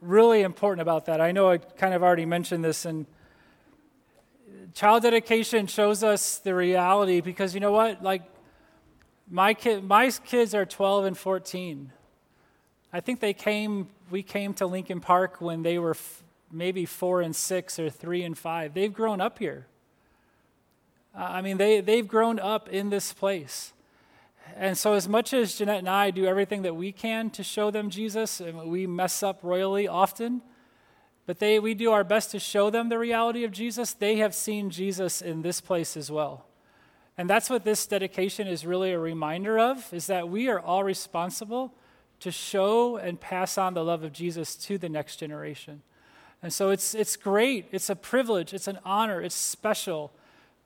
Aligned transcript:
really 0.00 0.42
important 0.42 0.82
about 0.82 1.06
that. 1.06 1.20
I 1.20 1.32
know 1.32 1.50
I 1.50 1.58
kind 1.58 1.94
of 1.94 2.02
already 2.02 2.24
mentioned 2.24 2.64
this, 2.64 2.84
and 2.84 3.06
child 4.74 5.02
dedication 5.02 5.66
shows 5.66 6.02
us 6.02 6.38
the 6.38 6.54
reality 6.54 7.20
because 7.20 7.54
you 7.54 7.60
know 7.60 7.72
what? 7.72 8.02
Like, 8.02 8.22
my, 9.30 9.54
kid, 9.54 9.84
my 9.84 10.10
kids 10.10 10.54
are 10.54 10.64
12 10.64 11.04
and 11.04 11.18
14. 11.18 11.92
I 12.92 13.00
think 13.00 13.20
they 13.20 13.34
came, 13.34 13.88
we 14.10 14.22
came 14.22 14.54
to 14.54 14.66
Lincoln 14.66 15.00
Park 15.00 15.40
when 15.40 15.62
they 15.62 15.78
were 15.78 15.90
f- 15.90 16.22
maybe 16.50 16.86
four 16.86 17.20
and 17.20 17.36
six 17.36 17.78
or 17.78 17.90
three 17.90 18.22
and 18.22 18.36
five. 18.36 18.72
They've 18.72 18.92
grown 18.92 19.20
up 19.20 19.38
here. 19.38 19.66
I 21.14 21.42
mean, 21.42 21.56
they, 21.56 21.80
they've 21.80 22.06
grown 22.06 22.38
up 22.38 22.68
in 22.68 22.90
this 22.90 23.12
place. 23.12 23.72
And 24.60 24.76
so, 24.76 24.94
as 24.94 25.08
much 25.08 25.32
as 25.32 25.54
Jeanette 25.54 25.78
and 25.78 25.88
I 25.88 26.10
do 26.10 26.26
everything 26.26 26.62
that 26.62 26.74
we 26.74 26.90
can 26.90 27.30
to 27.30 27.44
show 27.44 27.70
them 27.70 27.90
Jesus, 27.90 28.40
and 28.40 28.68
we 28.68 28.88
mess 28.88 29.22
up 29.22 29.38
royally 29.44 29.86
often, 29.86 30.42
but 31.26 31.38
they, 31.38 31.60
we 31.60 31.74
do 31.74 31.92
our 31.92 32.02
best 32.02 32.32
to 32.32 32.40
show 32.40 32.68
them 32.68 32.88
the 32.88 32.98
reality 32.98 33.44
of 33.44 33.52
Jesus, 33.52 33.92
they 33.92 34.16
have 34.16 34.34
seen 34.34 34.68
Jesus 34.70 35.22
in 35.22 35.42
this 35.42 35.60
place 35.60 35.96
as 35.96 36.10
well. 36.10 36.46
And 37.16 37.30
that's 37.30 37.48
what 37.48 37.64
this 37.64 37.86
dedication 37.86 38.48
is 38.48 38.66
really 38.66 38.90
a 38.90 38.98
reminder 38.98 39.60
of, 39.60 39.94
is 39.94 40.08
that 40.08 40.28
we 40.28 40.48
are 40.48 40.58
all 40.58 40.82
responsible 40.82 41.72
to 42.18 42.32
show 42.32 42.96
and 42.96 43.20
pass 43.20 43.58
on 43.58 43.74
the 43.74 43.84
love 43.84 44.02
of 44.02 44.12
Jesus 44.12 44.56
to 44.56 44.76
the 44.76 44.88
next 44.88 45.16
generation. 45.18 45.82
And 46.42 46.52
so 46.52 46.70
it's, 46.70 46.96
it's 46.96 47.14
great, 47.16 47.66
it's 47.70 47.90
a 47.90 47.96
privilege, 47.96 48.52
it's 48.52 48.66
an 48.66 48.80
honor, 48.84 49.20
it's 49.20 49.36
special 49.36 50.10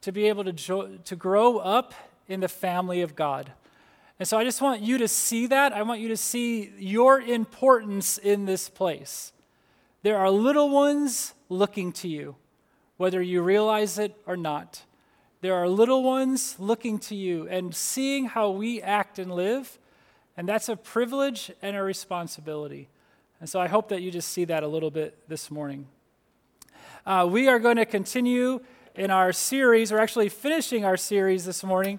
to 0.00 0.12
be 0.12 0.28
able 0.28 0.44
to, 0.44 0.52
jo- 0.54 0.96
to 1.04 1.14
grow 1.14 1.58
up 1.58 1.92
in 2.26 2.40
the 2.40 2.48
family 2.48 3.02
of 3.02 3.14
God. 3.14 3.52
And 4.22 4.28
so 4.28 4.38
I 4.38 4.44
just 4.44 4.62
want 4.62 4.82
you 4.82 4.98
to 4.98 5.08
see 5.08 5.48
that. 5.48 5.72
I 5.72 5.82
want 5.82 6.00
you 6.00 6.06
to 6.06 6.16
see 6.16 6.70
your 6.78 7.20
importance 7.20 8.18
in 8.18 8.44
this 8.44 8.68
place. 8.68 9.32
There 10.04 10.16
are 10.16 10.30
little 10.30 10.70
ones 10.70 11.34
looking 11.48 11.90
to 11.94 12.06
you, 12.06 12.36
whether 12.98 13.20
you 13.20 13.42
realize 13.42 13.98
it 13.98 14.14
or 14.24 14.36
not. 14.36 14.84
There 15.40 15.56
are 15.56 15.66
little 15.66 16.04
ones 16.04 16.54
looking 16.60 17.00
to 17.00 17.16
you 17.16 17.48
and 17.48 17.74
seeing 17.74 18.26
how 18.26 18.50
we 18.50 18.80
act 18.80 19.18
and 19.18 19.34
live, 19.34 19.80
and 20.36 20.48
that's 20.48 20.68
a 20.68 20.76
privilege 20.76 21.50
and 21.60 21.76
a 21.76 21.82
responsibility. 21.82 22.88
And 23.40 23.48
so 23.48 23.60
I 23.60 23.66
hope 23.66 23.88
that 23.88 24.02
you 24.02 24.12
just 24.12 24.28
see 24.28 24.44
that 24.44 24.62
a 24.62 24.68
little 24.68 24.92
bit 24.92 25.18
this 25.28 25.50
morning. 25.50 25.88
Uh, 27.04 27.26
we 27.28 27.48
are 27.48 27.58
going 27.58 27.74
to 27.74 27.86
continue 27.86 28.60
in 28.94 29.10
our 29.10 29.32
series. 29.32 29.90
We're 29.90 29.98
actually 29.98 30.28
finishing 30.28 30.84
our 30.84 30.96
series 30.96 31.44
this 31.44 31.64
morning 31.64 31.98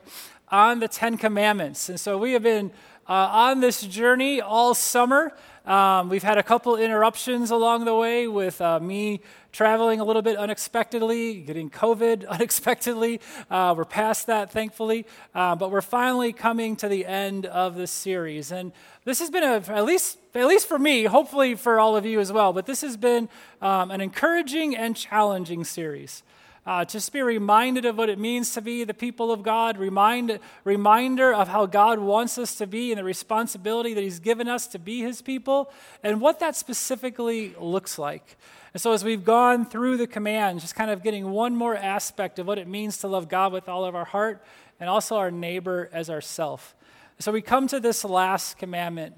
on 0.54 0.80
the 0.80 0.88
Ten 0.88 1.18
Commandments. 1.18 1.90
And 1.90 2.00
so 2.00 2.16
we 2.16 2.34
have 2.34 2.44
been 2.44 2.70
uh, 3.10 3.14
on 3.14 3.60
this 3.60 3.82
journey 3.82 4.40
all 4.40 4.76
summer. 4.76 5.34
Um, 5.66 6.10
we've 6.10 6.22
had 6.22 6.38
a 6.38 6.44
couple 6.44 6.76
interruptions 6.76 7.50
along 7.50 7.86
the 7.86 7.96
way 7.96 8.28
with 8.28 8.62
uh, 8.62 8.80
me 8.80 9.22
traveling 9.52 10.00
a 10.00 10.04
little 10.04 10.22
bit 10.22 10.38
unexpectedly, 10.38 11.42
getting 11.42 11.72
COVID 11.72 12.28
unexpectedly. 12.30 13.20
Uh, 13.50 13.74
we're 13.76 13.84
past 13.84 14.28
that, 14.28 14.52
thankfully. 14.52 15.08
Uh, 15.34 15.56
but 15.56 15.72
we're 15.72 15.82
finally 15.82 16.32
coming 16.32 16.76
to 16.76 16.88
the 16.88 17.08
end 17.08 17.48
of 17.48 17.74
this 17.74 17.90
series. 17.90 18.52
And 18.52 18.74
this 19.06 19.18
has 19.20 19.32
been, 19.32 19.44
a, 19.44 19.56
at, 19.56 19.86
least, 19.86 20.20
at 20.36 20.46
least 20.46 20.68
for 20.68 20.78
me, 20.78 21.06
hopefully 21.06 21.56
for 21.56 21.80
all 21.80 21.96
of 21.96 22.06
you 22.06 22.20
as 22.20 22.32
well, 22.32 22.54
but 22.54 22.68
this 22.68 22.82
has 22.82 22.96
been 22.96 23.28
um, 23.60 23.90
an 23.90 24.02
encouraging 24.02 24.76
and 24.76 24.96
challenging 24.96 25.64
series 25.64 26.22
uh, 26.66 26.86
just 26.86 27.12
be 27.12 27.22
reminded 27.22 27.84
of 27.86 27.98
what 27.98 28.10
it 28.10 28.18
means 28.18 28.54
to 28.54 28.62
be 28.62 28.84
the 28.84 28.94
people 28.94 29.32
of 29.32 29.44
God, 29.44 29.78
remind, 29.78 30.40
reminder 30.64 31.34
of 31.34 31.50
how 31.50 31.66
God 31.66 32.00
wants 32.00 32.38
us 32.38 32.56
to 32.56 32.68
be 32.68 32.92
and 32.92 33.00
the 33.00 33.04
responsibility 33.04 33.94
that 33.94 34.02
He's 34.02 34.20
given 34.20 34.48
us 34.48 34.68
to 34.68 34.80
be 34.80 35.02
His 35.02 35.22
people, 35.22 35.72
and 36.04 36.22
what 36.22 36.40
that 36.40 36.56
specifically 36.56 37.54
looks 37.60 38.00
like. 38.00 38.38
And 38.74 38.82
so, 38.82 38.94
as 38.94 39.04
we've 39.04 39.26
gone 39.26 39.66
through 39.66 39.98
the 39.98 40.08
commands, 40.08 40.64
just 40.64 40.76
kind 40.76 40.90
of 40.90 41.04
getting 41.04 41.32
one 41.32 41.56
more 41.56 41.76
aspect 41.76 42.40
of 42.40 42.48
what 42.48 42.58
it 42.58 42.68
means 42.68 42.98
to 43.00 43.08
love 43.08 43.28
God 43.28 43.52
with 43.52 43.68
all 43.68 43.84
of 43.84 43.94
our 43.94 44.06
heart 44.06 44.44
and 44.80 44.90
also 44.90 45.18
our 45.18 45.32
neighbor 45.32 45.90
as 45.92 46.10
ourself. 46.10 46.76
So, 47.20 47.32
we 47.32 47.42
come 47.42 47.68
to 47.68 47.80
this 47.82 48.06
last 48.06 48.58
commandment 48.58 49.16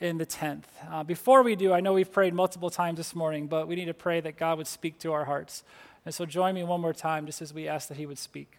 in 0.00 0.18
the 0.18 0.26
10th. 0.26 0.64
Uh, 0.90 1.02
before 1.02 1.42
we 1.42 1.56
do, 1.56 1.72
I 1.72 1.80
know 1.80 1.92
we've 1.92 2.12
prayed 2.12 2.34
multiple 2.34 2.70
times 2.70 2.96
this 2.96 3.14
morning, 3.14 3.46
but 3.46 3.68
we 3.68 3.76
need 3.76 3.86
to 3.86 3.94
pray 3.94 4.20
that 4.20 4.36
God 4.36 4.58
would 4.58 4.66
speak 4.66 4.98
to 5.00 5.12
our 5.12 5.24
hearts. 5.24 5.62
And 6.04 6.14
so 6.14 6.24
join 6.26 6.54
me 6.54 6.62
one 6.62 6.80
more 6.80 6.92
time 6.92 7.26
just 7.26 7.42
as 7.42 7.52
we 7.52 7.68
ask 7.68 7.88
that 7.88 7.96
He 7.96 8.06
would 8.06 8.18
speak. 8.18 8.58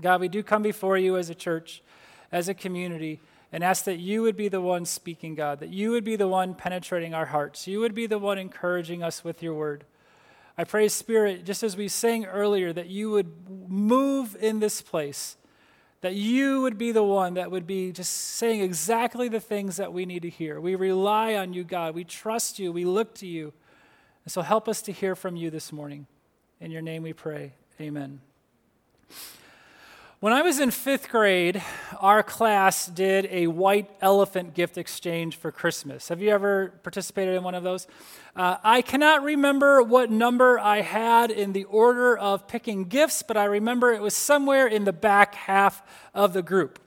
God, 0.00 0.20
we 0.20 0.28
do 0.28 0.42
come 0.42 0.62
before 0.62 0.96
you 0.96 1.16
as 1.16 1.30
a 1.30 1.34
church, 1.34 1.82
as 2.32 2.48
a 2.48 2.54
community, 2.54 3.20
and 3.52 3.64
ask 3.64 3.84
that 3.84 3.98
you 3.98 4.22
would 4.22 4.36
be 4.36 4.48
the 4.48 4.60
one 4.60 4.84
speaking, 4.84 5.34
God, 5.34 5.60
that 5.60 5.70
you 5.70 5.90
would 5.90 6.04
be 6.04 6.16
the 6.16 6.28
one 6.28 6.54
penetrating 6.54 7.14
our 7.14 7.26
hearts. 7.26 7.66
You 7.66 7.80
would 7.80 7.94
be 7.94 8.06
the 8.06 8.18
one 8.18 8.38
encouraging 8.38 9.02
us 9.02 9.24
with 9.24 9.42
your 9.42 9.54
word. 9.54 9.84
I 10.56 10.64
pray, 10.64 10.88
Spirit, 10.88 11.44
just 11.44 11.62
as 11.62 11.76
we 11.76 11.88
sang 11.88 12.26
earlier, 12.26 12.72
that 12.72 12.88
you 12.88 13.10
would 13.10 13.48
move 13.68 14.36
in 14.38 14.60
this 14.60 14.82
place, 14.82 15.36
that 16.00 16.14
you 16.14 16.60
would 16.62 16.78
be 16.78 16.92
the 16.92 17.02
one 17.02 17.34
that 17.34 17.50
would 17.50 17.66
be 17.66 17.92
just 17.92 18.12
saying 18.12 18.60
exactly 18.60 19.28
the 19.28 19.40
things 19.40 19.76
that 19.76 19.92
we 19.92 20.06
need 20.06 20.22
to 20.22 20.30
hear. 20.30 20.60
We 20.60 20.74
rely 20.74 21.34
on 21.34 21.52
you, 21.52 21.64
God. 21.64 21.94
We 21.94 22.04
trust 22.04 22.58
you. 22.58 22.72
We 22.72 22.84
look 22.84 23.14
to 23.16 23.26
you. 23.26 23.52
And 24.24 24.32
so 24.32 24.42
help 24.42 24.68
us 24.68 24.82
to 24.82 24.92
hear 24.92 25.14
from 25.16 25.36
you 25.36 25.50
this 25.50 25.72
morning. 25.72 26.06
In 26.62 26.70
your 26.70 26.82
name 26.82 27.02
we 27.02 27.14
pray. 27.14 27.52
Amen. 27.80 28.20
When 30.20 30.34
I 30.34 30.42
was 30.42 30.60
in 30.60 30.70
fifth 30.70 31.08
grade, 31.08 31.62
our 31.98 32.22
class 32.22 32.86
did 32.86 33.26
a 33.30 33.46
white 33.46 33.88
elephant 34.02 34.52
gift 34.52 34.76
exchange 34.76 35.36
for 35.36 35.50
Christmas. 35.50 36.08
Have 36.08 36.20
you 36.20 36.28
ever 36.28 36.74
participated 36.82 37.34
in 37.34 37.42
one 37.42 37.54
of 37.54 37.62
those? 37.62 37.86
Uh, 38.36 38.58
I 38.62 38.82
cannot 38.82 39.22
remember 39.22 39.82
what 39.82 40.10
number 40.10 40.58
I 40.58 40.82
had 40.82 41.30
in 41.30 41.54
the 41.54 41.64
order 41.64 42.14
of 42.14 42.46
picking 42.46 42.84
gifts, 42.84 43.22
but 43.22 43.38
I 43.38 43.44
remember 43.44 43.94
it 43.94 44.02
was 44.02 44.14
somewhere 44.14 44.66
in 44.66 44.84
the 44.84 44.92
back 44.92 45.34
half 45.36 45.82
of 46.12 46.34
the 46.34 46.42
group. 46.42 46.78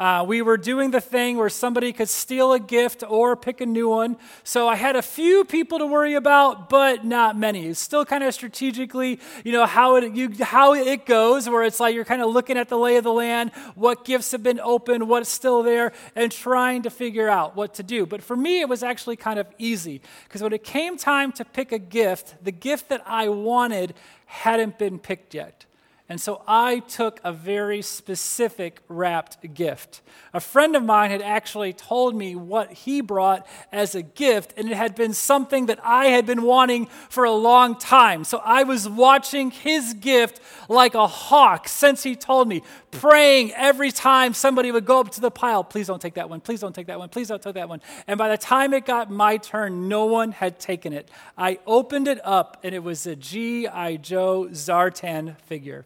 Uh, 0.00 0.24
we 0.26 0.40
were 0.40 0.56
doing 0.56 0.90
the 0.90 1.00
thing 1.00 1.36
where 1.36 1.50
somebody 1.50 1.92
could 1.92 2.08
steal 2.08 2.54
a 2.54 2.58
gift 2.58 3.04
or 3.06 3.36
pick 3.36 3.60
a 3.60 3.66
new 3.66 3.86
one. 3.86 4.16
So 4.44 4.66
I 4.66 4.74
had 4.74 4.96
a 4.96 5.02
few 5.02 5.44
people 5.44 5.78
to 5.78 5.84
worry 5.84 6.14
about, 6.14 6.70
but 6.70 7.04
not 7.04 7.36
many. 7.38 7.66
It's 7.66 7.80
still 7.80 8.06
kind 8.06 8.24
of 8.24 8.32
strategically, 8.32 9.20
you 9.44 9.52
know, 9.52 9.66
how 9.66 9.96
it, 9.96 10.14
you, 10.14 10.32
how 10.40 10.72
it 10.72 11.04
goes, 11.04 11.50
where 11.50 11.64
it's 11.64 11.80
like 11.80 11.94
you're 11.94 12.06
kind 12.06 12.22
of 12.22 12.30
looking 12.30 12.56
at 12.56 12.70
the 12.70 12.78
lay 12.78 12.96
of 12.96 13.04
the 13.04 13.12
land, 13.12 13.52
what 13.74 14.06
gifts 14.06 14.32
have 14.32 14.42
been 14.42 14.58
opened, 14.60 15.06
what's 15.06 15.28
still 15.28 15.62
there, 15.62 15.92
and 16.16 16.32
trying 16.32 16.80
to 16.84 16.90
figure 16.90 17.28
out 17.28 17.54
what 17.54 17.74
to 17.74 17.82
do. 17.82 18.06
But 18.06 18.22
for 18.22 18.36
me, 18.36 18.62
it 18.62 18.70
was 18.70 18.82
actually 18.82 19.16
kind 19.16 19.38
of 19.38 19.48
easy 19.58 20.00
because 20.24 20.42
when 20.42 20.54
it 20.54 20.64
came 20.64 20.96
time 20.96 21.30
to 21.32 21.44
pick 21.44 21.72
a 21.72 21.78
gift, 21.78 22.42
the 22.42 22.52
gift 22.52 22.88
that 22.88 23.02
I 23.04 23.28
wanted 23.28 23.92
hadn't 24.24 24.78
been 24.78 24.98
picked 24.98 25.34
yet. 25.34 25.66
And 26.10 26.20
so 26.20 26.42
I 26.48 26.80
took 26.80 27.20
a 27.22 27.32
very 27.32 27.82
specific 27.82 28.80
wrapped 28.88 29.54
gift. 29.54 30.00
A 30.34 30.40
friend 30.40 30.74
of 30.74 30.82
mine 30.82 31.12
had 31.12 31.22
actually 31.22 31.72
told 31.72 32.16
me 32.16 32.34
what 32.34 32.72
he 32.72 33.00
brought 33.00 33.46
as 33.70 33.94
a 33.94 34.02
gift, 34.02 34.54
and 34.56 34.68
it 34.68 34.76
had 34.76 34.96
been 34.96 35.14
something 35.14 35.66
that 35.66 35.78
I 35.84 36.06
had 36.06 36.26
been 36.26 36.42
wanting 36.42 36.86
for 37.10 37.22
a 37.22 37.30
long 37.30 37.76
time. 37.76 38.24
So 38.24 38.42
I 38.44 38.64
was 38.64 38.88
watching 38.88 39.52
his 39.52 39.94
gift 39.94 40.40
like 40.68 40.96
a 40.96 41.06
hawk 41.06 41.68
since 41.68 42.02
he 42.02 42.16
told 42.16 42.48
me, 42.48 42.64
praying 42.90 43.52
every 43.52 43.92
time 43.92 44.34
somebody 44.34 44.72
would 44.72 44.86
go 44.86 44.98
up 44.98 45.12
to 45.12 45.20
the 45.20 45.30
pile, 45.30 45.62
please 45.62 45.86
don't 45.86 46.02
take 46.02 46.14
that 46.14 46.28
one, 46.28 46.40
please 46.40 46.58
don't 46.58 46.74
take 46.74 46.88
that 46.88 46.98
one, 46.98 47.08
please 47.08 47.28
don't 47.28 47.40
take 47.40 47.54
that 47.54 47.68
one. 47.68 47.80
And 48.08 48.18
by 48.18 48.30
the 48.30 48.36
time 48.36 48.74
it 48.74 48.84
got 48.84 49.12
my 49.12 49.36
turn, 49.36 49.88
no 49.88 50.06
one 50.06 50.32
had 50.32 50.58
taken 50.58 50.92
it. 50.92 51.08
I 51.38 51.60
opened 51.68 52.08
it 52.08 52.18
up, 52.24 52.56
and 52.64 52.74
it 52.74 52.82
was 52.82 53.06
a 53.06 53.14
G.I. 53.14 53.98
Joe 53.98 54.48
Zartan 54.50 55.40
figure 55.42 55.84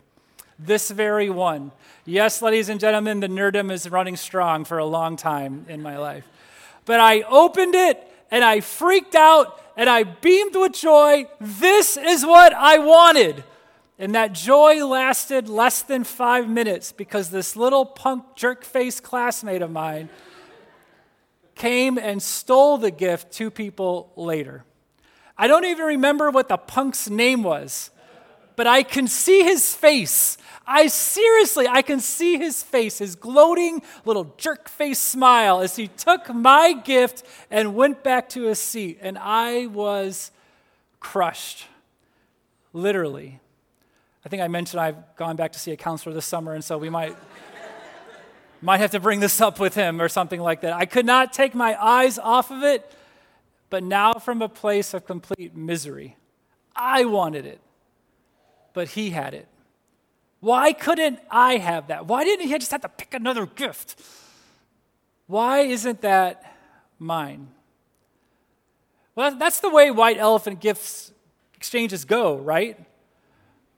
this 0.66 0.90
very 0.90 1.30
one. 1.30 1.72
Yes, 2.04 2.42
ladies 2.42 2.68
and 2.68 2.80
gentlemen, 2.80 3.20
the 3.20 3.28
nerdum 3.28 3.70
is 3.70 3.88
running 3.88 4.16
strong 4.16 4.64
for 4.64 4.78
a 4.78 4.84
long 4.84 5.16
time 5.16 5.66
in 5.68 5.82
my 5.82 5.98
life. 5.98 6.26
But 6.84 7.00
I 7.00 7.22
opened 7.22 7.74
it 7.74 8.06
and 8.30 8.44
I 8.44 8.60
freaked 8.60 9.14
out 9.14 9.60
and 9.76 9.88
I 9.88 10.04
beamed 10.04 10.54
with 10.54 10.72
joy. 10.72 11.26
This 11.40 11.96
is 11.96 12.24
what 12.24 12.52
I 12.52 12.78
wanted. 12.78 13.44
And 13.98 14.14
that 14.14 14.32
joy 14.32 14.84
lasted 14.84 15.48
less 15.48 15.82
than 15.82 16.04
five 16.04 16.48
minutes 16.48 16.92
because 16.92 17.30
this 17.30 17.56
little 17.56 17.86
punk 17.86 18.24
jerk 18.34 18.64
face 18.64 19.00
classmate 19.00 19.62
of 19.62 19.70
mine 19.70 20.08
came 21.54 21.96
and 21.96 22.22
stole 22.22 22.76
the 22.78 22.90
gift 22.90 23.32
two 23.32 23.50
people 23.50 24.12
later. 24.16 24.64
I 25.38 25.46
don't 25.46 25.64
even 25.64 25.86
remember 25.86 26.30
what 26.30 26.48
the 26.48 26.56
punk's 26.56 27.08
name 27.08 27.42
was, 27.42 27.90
but 28.56 28.66
I 28.66 28.82
can 28.82 29.06
see 29.06 29.42
his 29.42 29.74
face 29.74 30.38
I 30.66 30.86
seriously, 30.86 31.68
I 31.68 31.82
can 31.82 32.00
see 32.00 32.38
his 32.38 32.62
face, 32.62 32.98
his 32.98 33.16
gloating 33.16 33.82
little 34.04 34.34
jerk 34.38 34.68
face 34.68 34.98
smile 34.98 35.60
as 35.60 35.76
he 35.76 35.88
took 35.88 36.32
my 36.34 36.72
gift 36.72 37.22
and 37.50 37.74
went 37.74 38.02
back 38.02 38.28
to 38.30 38.44
his 38.44 38.58
seat. 38.58 38.98
And 39.02 39.18
I 39.18 39.66
was 39.66 40.30
crushed, 41.00 41.66
literally. 42.72 43.40
I 44.24 44.28
think 44.28 44.42
I 44.42 44.48
mentioned 44.48 44.80
I've 44.80 45.16
gone 45.16 45.36
back 45.36 45.52
to 45.52 45.58
see 45.58 45.72
a 45.72 45.76
counselor 45.76 46.14
this 46.14 46.26
summer, 46.26 46.54
and 46.54 46.64
so 46.64 46.78
we 46.78 46.88
might. 46.90 47.16
might 48.62 48.78
have 48.78 48.92
to 48.92 49.00
bring 49.00 49.20
this 49.20 49.42
up 49.42 49.60
with 49.60 49.74
him 49.74 50.00
or 50.00 50.08
something 50.08 50.40
like 50.40 50.62
that. 50.62 50.72
I 50.72 50.86
could 50.86 51.04
not 51.04 51.34
take 51.34 51.54
my 51.54 51.76
eyes 51.82 52.18
off 52.18 52.50
of 52.50 52.62
it, 52.62 52.90
but 53.68 53.82
now 53.82 54.14
from 54.14 54.40
a 54.40 54.48
place 54.48 54.94
of 54.94 55.04
complete 55.04 55.54
misery. 55.54 56.16
I 56.74 57.04
wanted 57.04 57.44
it, 57.44 57.60
but 58.72 58.88
he 58.88 59.10
had 59.10 59.34
it. 59.34 59.46
Why 60.44 60.74
couldn't 60.74 61.20
I 61.30 61.56
have 61.56 61.86
that? 61.86 62.04
Why 62.04 62.22
didn't 62.22 62.48
he 62.48 62.58
just 62.58 62.70
have 62.70 62.82
to 62.82 62.88
pick 62.90 63.14
another 63.14 63.46
gift? 63.46 63.98
Why 65.26 65.60
isn't 65.60 66.02
that 66.02 66.54
mine? 66.98 67.48
Well, 69.14 69.36
that's 69.36 69.60
the 69.60 69.70
way 69.70 69.90
white 69.90 70.18
elephant 70.18 70.60
gifts 70.60 71.12
exchanges 71.54 72.04
go, 72.04 72.36
right? 72.36 72.78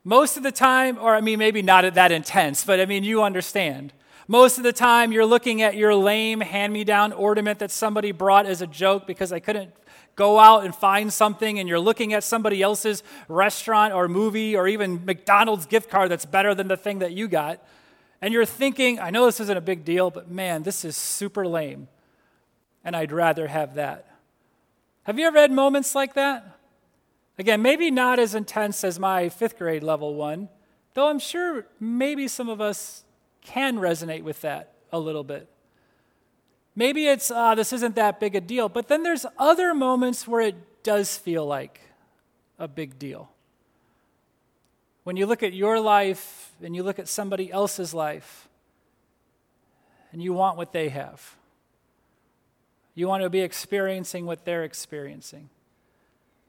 Most 0.03 0.37
of 0.37 0.43
the 0.43 0.51
time, 0.51 0.99
or 1.01 1.15
I 1.15 1.21
mean, 1.21 1.39
maybe 1.39 1.63
not 1.63 1.95
that 1.95 2.11
intense, 2.11 2.65
but 2.65 2.81
I 2.81 2.87
mean, 2.87 3.05
you 3.05 3.23
understand. 3.23 3.93
Most 4.27 4.59
of 4.59 4.65
the 4.65 4.73
time, 4.73 5.13
you're 5.13 5.25
looking 5.25 5.63
at 5.63 5.77
your 5.77 5.95
lame 5.95 6.41
hand 6.41 6.73
me 6.73 6.83
down 6.83 7.13
ornament 7.13 7.61
that 7.61 7.71
somebody 7.71 8.11
brought 8.11 8.45
as 8.45 8.61
a 8.61 8.67
joke 8.67 9.07
because 9.07 9.31
I 9.31 9.39
couldn't 9.39 9.73
go 10.17 10.39
out 10.39 10.65
and 10.65 10.75
find 10.75 11.13
something, 11.13 11.59
and 11.59 11.69
you're 11.69 11.79
looking 11.79 12.13
at 12.15 12.25
somebody 12.25 12.63
else's 12.63 13.03
restaurant 13.29 13.93
or 13.93 14.09
movie 14.09 14.57
or 14.57 14.67
even 14.67 15.05
McDonald's 15.05 15.67
gift 15.67 15.91
card 15.91 16.11
that's 16.11 16.25
better 16.25 16.55
than 16.55 16.69
the 16.69 16.77
thing 16.77 16.99
that 17.01 17.13
you 17.13 17.29
got. 17.29 17.63
And 18.23 18.33
you're 18.33 18.47
thinking, 18.47 18.99
I 18.99 19.11
know 19.11 19.27
this 19.27 19.41
isn't 19.41 19.57
a 19.57 19.61
big 19.61 19.85
deal, 19.85 20.11
but 20.11 20.31
man, 20.31 20.63
this 20.63 20.85
is 20.85 20.97
super 20.97 21.47
lame. 21.47 21.89
And 22.83 22.97
I'd 22.97 23.13
rather 23.13 23.47
have 23.47 23.75
that. 23.75 24.07
Have 25.05 25.19
you 25.19 25.27
ever 25.27 25.39
had 25.39 25.53
moments 25.53 25.95
like 25.95 26.15
that? 26.15 26.59
Again, 27.39 27.61
maybe 27.61 27.91
not 27.91 28.19
as 28.19 28.35
intense 28.35 28.83
as 28.83 28.99
my 28.99 29.29
fifth 29.29 29.59
grade 29.59 29.83
level 29.83 30.15
one, 30.15 30.49
though 30.95 31.09
I'm 31.09 31.19
sure 31.19 31.67
maybe 31.79 32.27
some 32.27 32.49
of 32.49 32.61
us 32.61 33.05
can 33.43 33.77
resonate 33.77 34.23
with 34.23 34.41
that 34.41 34.73
a 34.91 34.99
little 34.99 35.25
bit. 35.25 35.49
Maybe 36.79 37.07
it's, 37.07 37.31
uh, 37.31 37.55
this 37.55 37.73
isn't 37.73 37.97
that 37.97 38.21
big 38.21 38.37
a 38.37 38.41
deal, 38.41 38.69
but 38.69 38.87
then 38.87 39.03
there's 39.03 39.25
other 39.39 39.73
moments 39.73 40.29
where 40.29 40.43
it 40.43 40.83
does 40.83 41.17
feel 41.17 41.47
like 41.47 41.81
a 42.59 42.69
big 42.69 42.99
deal. 42.99 43.31
When 45.05 45.17
you 45.17 45.25
look 45.25 45.43
at 45.43 45.55
your 45.55 45.81
life 45.81 46.53
and 46.63 46.77
you 46.77 46.83
look 46.83 46.99
at 46.99 47.09
somebody 47.09 47.51
else's 47.51 47.95
life 47.95 48.49
and 50.13 50.23
you 50.23 50.35
want 50.35 50.59
what 50.59 50.73
they 50.73 50.91
have, 50.91 51.37
you 52.95 53.09
want 53.09 53.23
to 53.23 53.31
be 53.31 53.41
experiencing 53.41 54.27
what 54.27 54.45
they're 54.45 54.65
experiencing. 54.65 55.49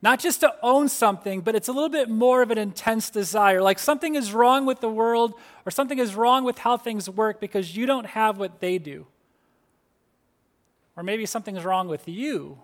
Not 0.02 0.20
just 0.20 0.42
to 0.42 0.54
own 0.62 0.90
something, 0.90 1.42
but 1.42 1.56
it's 1.56 1.68
a 1.68 1.72
little 1.72 1.90
bit 1.90 2.10
more 2.10 2.42
of 2.42 2.52
an 2.52 2.58
intense 2.58 3.10
desire. 3.10 3.62
Like 3.62 3.80
something 3.80 4.16
is 4.16 4.34
wrong 4.34 4.66
with 4.66 4.82
the 4.82 4.90
world 4.90 5.34
or 5.66 5.72
something 5.72 6.00
is 6.00 6.16
wrong 6.16 6.44
with 6.44 6.60
how 6.60 6.78
things 6.78 7.10
work 7.10 7.40
because 7.40 7.76
you 7.76 7.86
don't 7.86 8.08
have 8.08 8.38
what 8.38 8.60
they 8.60 8.78
do. 8.78 9.08
Or 10.98 11.04
maybe 11.04 11.28
something's 11.28 11.64
wrong 11.64 11.88
with 11.88 12.08
you 12.08 12.58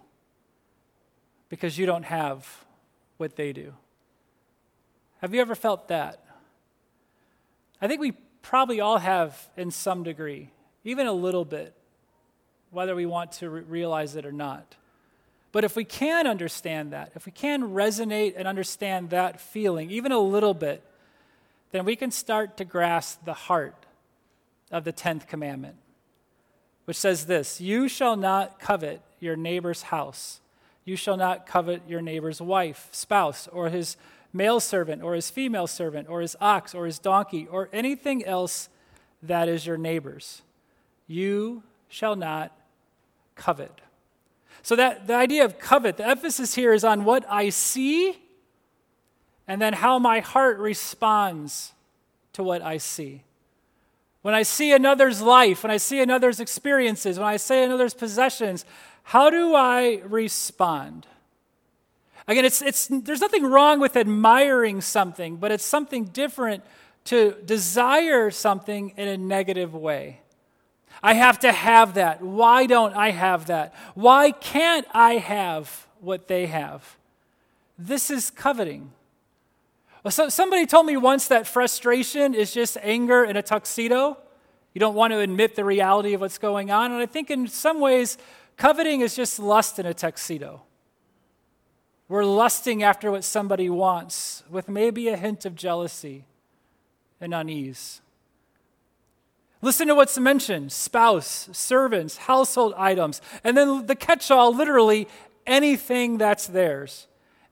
because 1.49 1.77
you 1.77 1.85
don't 1.85 2.03
have 2.03 2.65
what 3.17 3.35
they 3.35 3.53
do. 3.53 3.73
Have 5.21 5.33
you 5.33 5.39
ever 5.39 5.55
felt 5.55 5.87
that? 5.87 6.25
I 7.79 7.87
think 7.87 8.01
we 8.01 8.13
probably 8.41 8.81
all 8.81 8.97
have 8.97 9.49
in 9.55 9.69
some 9.69 10.03
degree, 10.03 10.49
even 10.83 11.05
a 11.05 11.13
little 11.13 11.45
bit, 11.45 11.75
whether 12.71 12.95
we 12.95 13.05
want 13.05 13.33
to 13.33 13.49
re- 13.49 13.61
realize 13.61 14.15
it 14.15 14.25
or 14.25 14.31
not. 14.31 14.75
But 15.51 15.63
if 15.63 15.75
we 15.75 15.85
can 15.85 16.25
understand 16.25 16.91
that, 16.91 17.11
if 17.15 17.27
we 17.27 17.31
can 17.31 17.61
resonate 17.69 18.33
and 18.35 18.47
understand 18.47 19.11
that 19.11 19.39
feeling, 19.39 19.91
even 19.91 20.11
a 20.11 20.19
little 20.19 20.55
bit, 20.55 20.83
then 21.71 21.85
we 21.85 21.95
can 21.95 22.09
start 22.09 22.57
to 22.57 22.65
grasp 22.65 23.23
the 23.25 23.33
heart 23.33 23.85
of 24.71 24.83
the 24.83 24.91
10th 24.91 25.27
commandment, 25.27 25.75
which 26.85 26.97
says 26.97 27.25
this 27.25 27.61
You 27.61 27.87
shall 27.87 28.15
not 28.15 28.59
covet 28.59 29.01
your 29.19 29.35
neighbor's 29.35 29.83
house. 29.83 30.39
You 30.85 30.95
shall 30.95 31.17
not 31.17 31.45
covet 31.45 31.81
your 31.87 32.01
neighbor's 32.01 32.41
wife, 32.41 32.89
spouse, 32.91 33.47
or 33.47 33.69
his 33.69 33.95
male 34.33 34.59
servant, 34.59 35.01
or 35.01 35.13
his 35.13 35.29
female 35.29 35.67
servant, 35.67 36.09
or 36.09 36.21
his 36.21 36.35
ox, 36.41 36.75
or 36.75 36.85
his 36.85 36.99
donkey, 36.99 37.47
or 37.49 37.69
anything 37.71 38.25
else 38.25 38.67
that 39.21 39.47
is 39.47 39.65
your 39.65 39.77
neighbor's. 39.77 40.41
You 41.07 41.63
shall 41.87 42.15
not 42.15 42.51
covet. 43.35 43.81
So 44.61 44.75
that 44.75 45.07
the 45.07 45.15
idea 45.15 45.45
of 45.45 45.59
covet, 45.59 45.97
the 45.97 46.07
emphasis 46.07 46.55
here 46.55 46.73
is 46.73 46.83
on 46.83 47.05
what 47.05 47.25
I 47.29 47.49
see 47.49 48.17
and 49.47 49.61
then 49.61 49.73
how 49.73 49.99
my 49.99 50.19
heart 50.19 50.57
responds 50.57 51.73
to 52.33 52.43
what 52.43 52.61
I 52.61 52.77
see. 52.77 53.23
When 54.23 54.33
I 54.33 54.43
see 54.43 54.71
another's 54.71 55.21
life, 55.21 55.63
when 55.63 55.71
I 55.71 55.77
see 55.77 56.01
another's 56.01 56.39
experiences, 56.39 57.19
when 57.19 57.27
I 57.27 57.37
see 57.37 57.61
another's 57.61 57.93
possessions, 57.93 58.65
how 59.03 59.29
do 59.29 59.53
I 59.53 60.01
respond? 60.05 61.05
Again, 62.27 62.45
it's, 62.45 62.61
it's, 62.61 62.87
there's 62.87 63.19
nothing 63.19 63.45
wrong 63.45 63.81
with 63.81 63.97
admiring 63.97 64.79
something, 64.79 65.35
but 65.35 65.51
it's 65.51 65.65
something 65.65 66.05
different 66.05 66.63
to 67.05 67.33
desire 67.45 68.31
something 68.31 68.93
in 68.95 69.09
a 69.09 69.17
negative 69.17 69.75
way. 69.75 70.21
I 71.01 71.15
have 71.15 71.39
to 71.39 71.51
have 71.51 71.95
that. 71.95 72.21
Why 72.21 72.65
don't 72.65 72.95
I 72.95 73.11
have 73.11 73.47
that? 73.47 73.73
Why 73.93 74.31
can't 74.31 74.87
I 74.93 75.15
have 75.15 75.85
what 75.99 76.29
they 76.29 76.45
have? 76.45 76.95
This 77.77 78.09
is 78.09 78.29
coveting. 78.29 78.91
So 80.09 80.27
somebody 80.29 80.65
told 80.65 80.85
me 80.85 80.97
once 80.97 81.27
that 81.27 81.47
frustration 81.47 82.33
is 82.33 82.53
just 82.53 82.77
anger 82.81 83.23
in 83.23 83.37
a 83.37 83.41
tuxedo. 83.41 84.17
You 84.73 84.79
don't 84.79 84.95
want 84.95 85.13
to 85.13 85.19
admit 85.19 85.55
the 85.55 85.63
reality 85.63 86.13
of 86.13 86.21
what's 86.21 86.37
going 86.37 86.71
on. 86.71 86.91
And 86.91 87.01
I 87.01 87.05
think 87.05 87.31
in 87.31 87.47
some 87.47 87.79
ways, 87.79 88.17
coveting 88.57 89.01
is 89.01 89.15
just 89.15 89.39
lust 89.39 89.79
in 89.79 89.85
a 89.85 89.93
tuxedo. 89.93 90.63
We're 92.09 92.25
lusting 92.25 92.83
after 92.83 93.11
what 93.11 93.23
somebody 93.23 93.69
wants 93.69 94.43
with 94.49 94.67
maybe 94.67 95.07
a 95.07 95.15
hint 95.15 95.45
of 95.45 95.55
jealousy 95.55 96.25
and 97.21 97.33
unease. 97.33 98.01
Listen 99.61 99.87
to 99.87 99.95
what's 99.95 100.19
mentioned 100.19 100.73
spouse, 100.73 101.47
servants, 101.53 102.17
household 102.17 102.73
items, 102.75 103.21
and 103.45 103.55
then 103.55 103.85
the 103.85 103.95
catch 103.95 104.29
all 104.29 104.53
literally 104.53 105.07
anything 105.47 106.17
that's 106.17 106.47
theirs. 106.47 107.07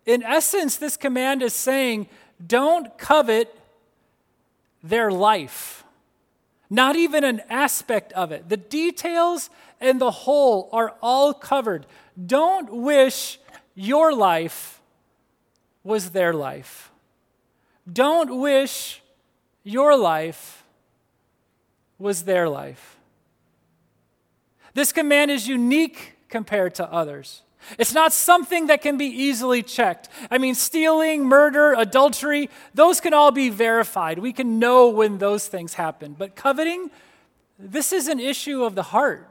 In 0.05 0.21
essence, 0.21 0.75
this 0.75 0.97
command 0.97 1.41
is 1.41 1.53
saying 1.53 2.09
don't 2.47 2.97
covet 2.97 3.55
their 4.83 5.11
life, 5.11 5.83
not 6.69 6.95
even 6.95 7.23
an 7.23 7.41
aspect 7.49 8.11
of 8.13 8.31
it. 8.31 8.49
The 8.49 8.57
details 8.57 9.49
and 9.79 9.99
the 9.99 10.11
whole 10.11 10.69
are 10.71 10.95
all 11.01 11.33
covered. 11.33 11.85
Don't 12.23 12.71
wish 12.71 13.39
your 13.75 14.13
life 14.13 14.81
was 15.83 16.11
their 16.11 16.33
life. 16.33 16.91
Don't 17.91 18.39
wish 18.39 19.01
your 19.63 19.97
life 19.97 20.63
was 21.97 22.23
their 22.23 22.47
life. 22.47 22.97
This 24.73 24.91
command 24.91 25.31
is 25.31 25.47
unique 25.47 26.13
compared 26.29 26.75
to 26.75 26.91
others. 26.91 27.41
It's 27.77 27.93
not 27.93 28.13
something 28.13 28.67
that 28.67 28.81
can 28.81 28.97
be 28.97 29.05
easily 29.05 29.63
checked. 29.63 30.09
I 30.29 30.37
mean, 30.37 30.55
stealing, 30.55 31.25
murder, 31.25 31.73
adultery, 31.73 32.49
those 32.73 32.99
can 32.99 33.13
all 33.13 33.31
be 33.31 33.49
verified. 33.49 34.19
We 34.19 34.33
can 34.33 34.59
know 34.59 34.89
when 34.89 35.17
those 35.17 35.47
things 35.47 35.75
happen. 35.75 36.15
But 36.17 36.35
coveting, 36.35 36.91
this 37.57 37.93
is 37.93 38.07
an 38.07 38.19
issue 38.19 38.63
of 38.63 38.75
the 38.75 38.83
heart. 38.83 39.27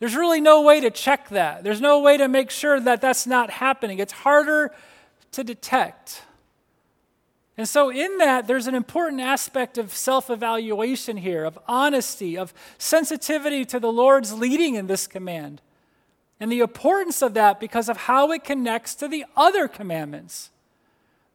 There's 0.00 0.14
really 0.14 0.40
no 0.40 0.62
way 0.62 0.80
to 0.80 0.90
check 0.90 1.28
that. 1.30 1.64
There's 1.64 1.80
no 1.80 2.00
way 2.00 2.16
to 2.16 2.28
make 2.28 2.50
sure 2.50 2.78
that 2.78 3.00
that's 3.00 3.26
not 3.26 3.50
happening. 3.50 3.98
It's 3.98 4.12
harder 4.12 4.72
to 5.32 5.44
detect. 5.44 6.22
And 7.56 7.68
so, 7.68 7.90
in 7.90 8.18
that, 8.18 8.46
there's 8.46 8.68
an 8.68 8.76
important 8.76 9.20
aspect 9.20 9.78
of 9.78 9.92
self 9.92 10.30
evaluation 10.30 11.16
here, 11.16 11.44
of 11.44 11.58
honesty, 11.66 12.38
of 12.38 12.54
sensitivity 12.78 13.64
to 13.64 13.80
the 13.80 13.90
Lord's 13.90 14.32
leading 14.32 14.76
in 14.76 14.86
this 14.86 15.08
command. 15.08 15.60
And 16.40 16.52
the 16.52 16.60
importance 16.60 17.22
of 17.22 17.34
that 17.34 17.58
because 17.58 17.88
of 17.88 17.96
how 17.96 18.30
it 18.32 18.44
connects 18.44 18.94
to 18.96 19.08
the 19.08 19.24
other 19.36 19.66
commandments. 19.66 20.50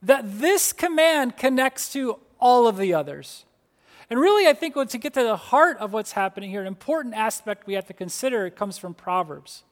That 0.02 0.40
this 0.40 0.74
command 0.74 1.38
connects 1.38 1.92
to 1.94 2.20
all 2.40 2.68
of 2.68 2.78
the 2.78 2.94
others. 2.94 3.46
And 4.10 4.20
really, 4.20 4.48
I 4.48 4.54
think 4.54 4.76
to 4.76 4.98
get 4.98 5.14
to 5.14 5.24
the 5.24 5.38
heart 5.38 5.78
of 5.78 5.94
what's 5.94 6.12
happening 6.12 6.50
here, 6.50 6.62
an 6.62 6.68
important 6.68 7.16
aspect 7.16 7.66
we 7.66 7.74
have 7.74 7.88
to 7.88 7.94
consider 7.94 8.46
it 8.46 8.56
comes 8.56 8.78
from 8.78 8.94
Proverbs. 8.94 9.64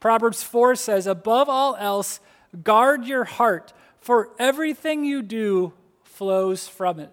Proverbs 0.00 0.42
4 0.42 0.74
says, 0.74 1.06
Above 1.06 1.48
all 1.48 1.76
else, 1.76 2.20
guard 2.62 3.04
your 3.04 3.24
heart, 3.24 3.72
for 4.00 4.30
everything 4.38 5.04
you 5.04 5.22
do 5.22 5.72
flows 6.02 6.66
from 6.66 6.98
it. 6.98 7.12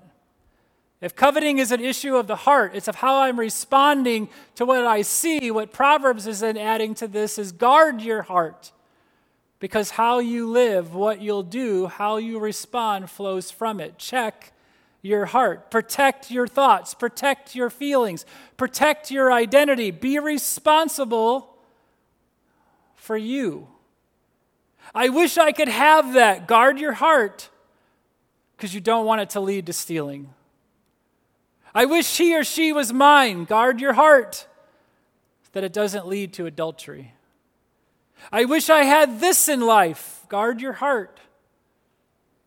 If 0.99 1.15
coveting 1.15 1.59
is 1.59 1.71
an 1.71 1.79
issue 1.79 2.15
of 2.15 2.27
the 2.27 2.35
heart, 2.35 2.71
it's 2.73 2.87
of 2.87 2.95
how 2.95 3.21
I'm 3.21 3.39
responding 3.39 4.29
to 4.55 4.65
what 4.65 4.85
I 4.85 5.03
see. 5.03 5.51
What 5.51 5.71
Proverbs 5.71 6.25
is 6.25 6.39
then 6.39 6.57
adding 6.57 6.95
to 6.95 7.07
this 7.07 7.37
is 7.37 7.51
guard 7.51 8.01
your 8.01 8.23
heart. 8.23 8.71
Because 9.59 9.91
how 9.91 10.19
you 10.19 10.49
live, 10.49 10.93
what 10.93 11.21
you'll 11.21 11.43
do, 11.43 11.87
how 11.87 12.17
you 12.17 12.39
respond 12.39 13.09
flows 13.09 13.51
from 13.51 13.79
it. 13.79 13.97
Check 13.97 14.53
your 15.01 15.25
heart. 15.25 15.71
Protect 15.71 16.31
your 16.31 16.47
thoughts. 16.47 16.93
Protect 16.93 17.55
your 17.55 17.69
feelings. 17.69 18.25
Protect 18.55 19.11
your 19.11 19.31
identity. 19.31 19.91
Be 19.91 20.19
responsible 20.19 21.55
for 22.95 23.17
you 23.17 23.67
I 24.93 25.09
wish 25.09 25.37
I 25.37 25.51
could 25.51 25.67
have 25.67 26.13
that. 26.13 26.47
Guard 26.47 26.79
your 26.79 26.93
heart 26.93 27.49
because 28.55 28.73
you 28.73 28.81
don't 28.81 29.05
want 29.05 29.21
it 29.21 29.29
to 29.31 29.39
lead 29.39 29.65
to 29.67 29.73
stealing. 29.73 30.33
I 31.74 31.86
wish 31.86 32.17
he 32.17 32.36
or 32.36 32.43
she 32.43 32.71
was 32.74 32.91
mine. 32.93 33.45
Guard 33.45 33.79
your 33.79 33.93
heart 33.93 34.47
that 35.51 35.63
it 35.63 35.74
doesn't 35.74 36.07
lead 36.07 36.33
to 36.33 36.45
adultery. 36.45 37.13
I 38.31 38.45
wish 38.45 38.69
I 38.69 38.83
had 38.83 39.19
this 39.19 39.47
in 39.47 39.62
life. 39.62 40.25
Guard 40.29 40.62
your 40.62 40.74
heart 40.74 41.19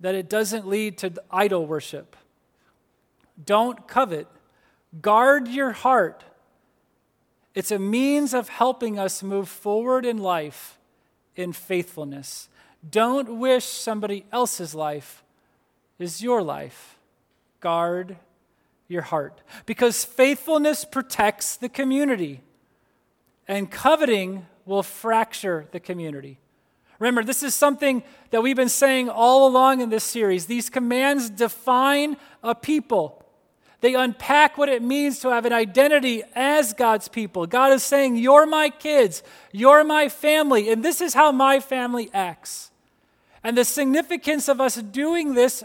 that 0.01 0.15
it 0.15 0.29
doesn't 0.29 0.67
lead 0.67 0.99
to 0.99 1.13
idol 1.31 1.67
worship. 1.67 2.17
Don't 3.45 3.87
covet. 3.87 4.27
Guard 5.01 5.49
your 5.49 5.73
heart. 5.73 6.25
It's 7.55 7.71
a 7.71 7.79
means 7.79 8.33
of 8.33 8.49
helping 8.49 8.99
us 8.99 9.23
move 9.23 9.49
forward 9.49 10.05
in 10.05 10.19
life 10.19 10.79
in 11.37 11.53
faithfulness. 11.53 12.49
Don't 12.89 13.39
wish 13.39 13.65
somebody 13.65 14.25
else's 14.33 14.75
life 14.75 15.23
is 15.99 16.23
your 16.23 16.43
life. 16.43 16.99
Guard 17.61 18.17
your 18.91 19.03
heart. 19.03 19.41
Because 19.65 20.05
faithfulness 20.05 20.85
protects 20.85 21.57
the 21.57 21.69
community, 21.69 22.43
and 23.49 23.71
coveting 23.71 24.47
will 24.67 24.83
fracture 24.83 25.67
the 25.73 25.81
community. 25.81 26.39
Remember, 26.99 27.25
this 27.25 27.43
is 27.43 27.55
something 27.55 28.03
that 28.31 28.43
we've 28.43 28.57
been 28.57 28.69
saying 28.69 29.09
all 29.09 29.49
along 29.49 29.81
in 29.81 29.89
this 29.89 30.05
series. 30.05 30.47
These 30.47 30.69
commands 30.69 31.31
define 31.31 32.19
a 32.43 32.55
people. 32.55 33.25
They 33.81 33.95
unpack 33.95 34.59
what 34.59 34.69
it 34.69 34.83
means 34.83 35.21
to 35.21 35.31
have 35.31 35.47
an 35.47 35.55
identity 35.55 36.23
as 36.35 36.75
God's 36.75 37.09
people. 37.09 37.47
God 37.47 37.73
is 37.73 37.83
saying, 37.83 38.17
You're 38.17 38.45
my 38.45 38.69
kids, 38.69 39.23
you're 39.53 39.85
my 39.85 40.11
family, 40.11 40.69
and 40.71 40.85
this 40.85 41.01
is 41.01 41.15
how 41.15 41.33
my 41.33 41.61
family 41.61 42.11
acts. 42.13 42.71
And 43.43 43.57
the 43.57 43.65
significance 43.65 44.49
of 44.49 44.61
us 44.61 44.77
doing 44.77 45.33
this, 45.33 45.65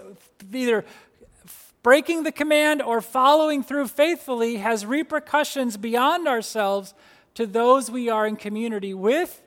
either 0.53 0.85
breaking 1.85 2.23
the 2.23 2.31
command 2.31 2.81
or 2.81 2.99
following 2.99 3.61
through 3.61 3.87
faithfully, 3.87 4.55
has 4.55 4.87
repercussions 4.87 5.77
beyond 5.77 6.27
ourselves 6.27 6.95
to 7.35 7.45
those 7.45 7.91
we 7.91 8.09
are 8.09 8.25
in 8.25 8.35
community 8.35 8.91
with 8.91 9.43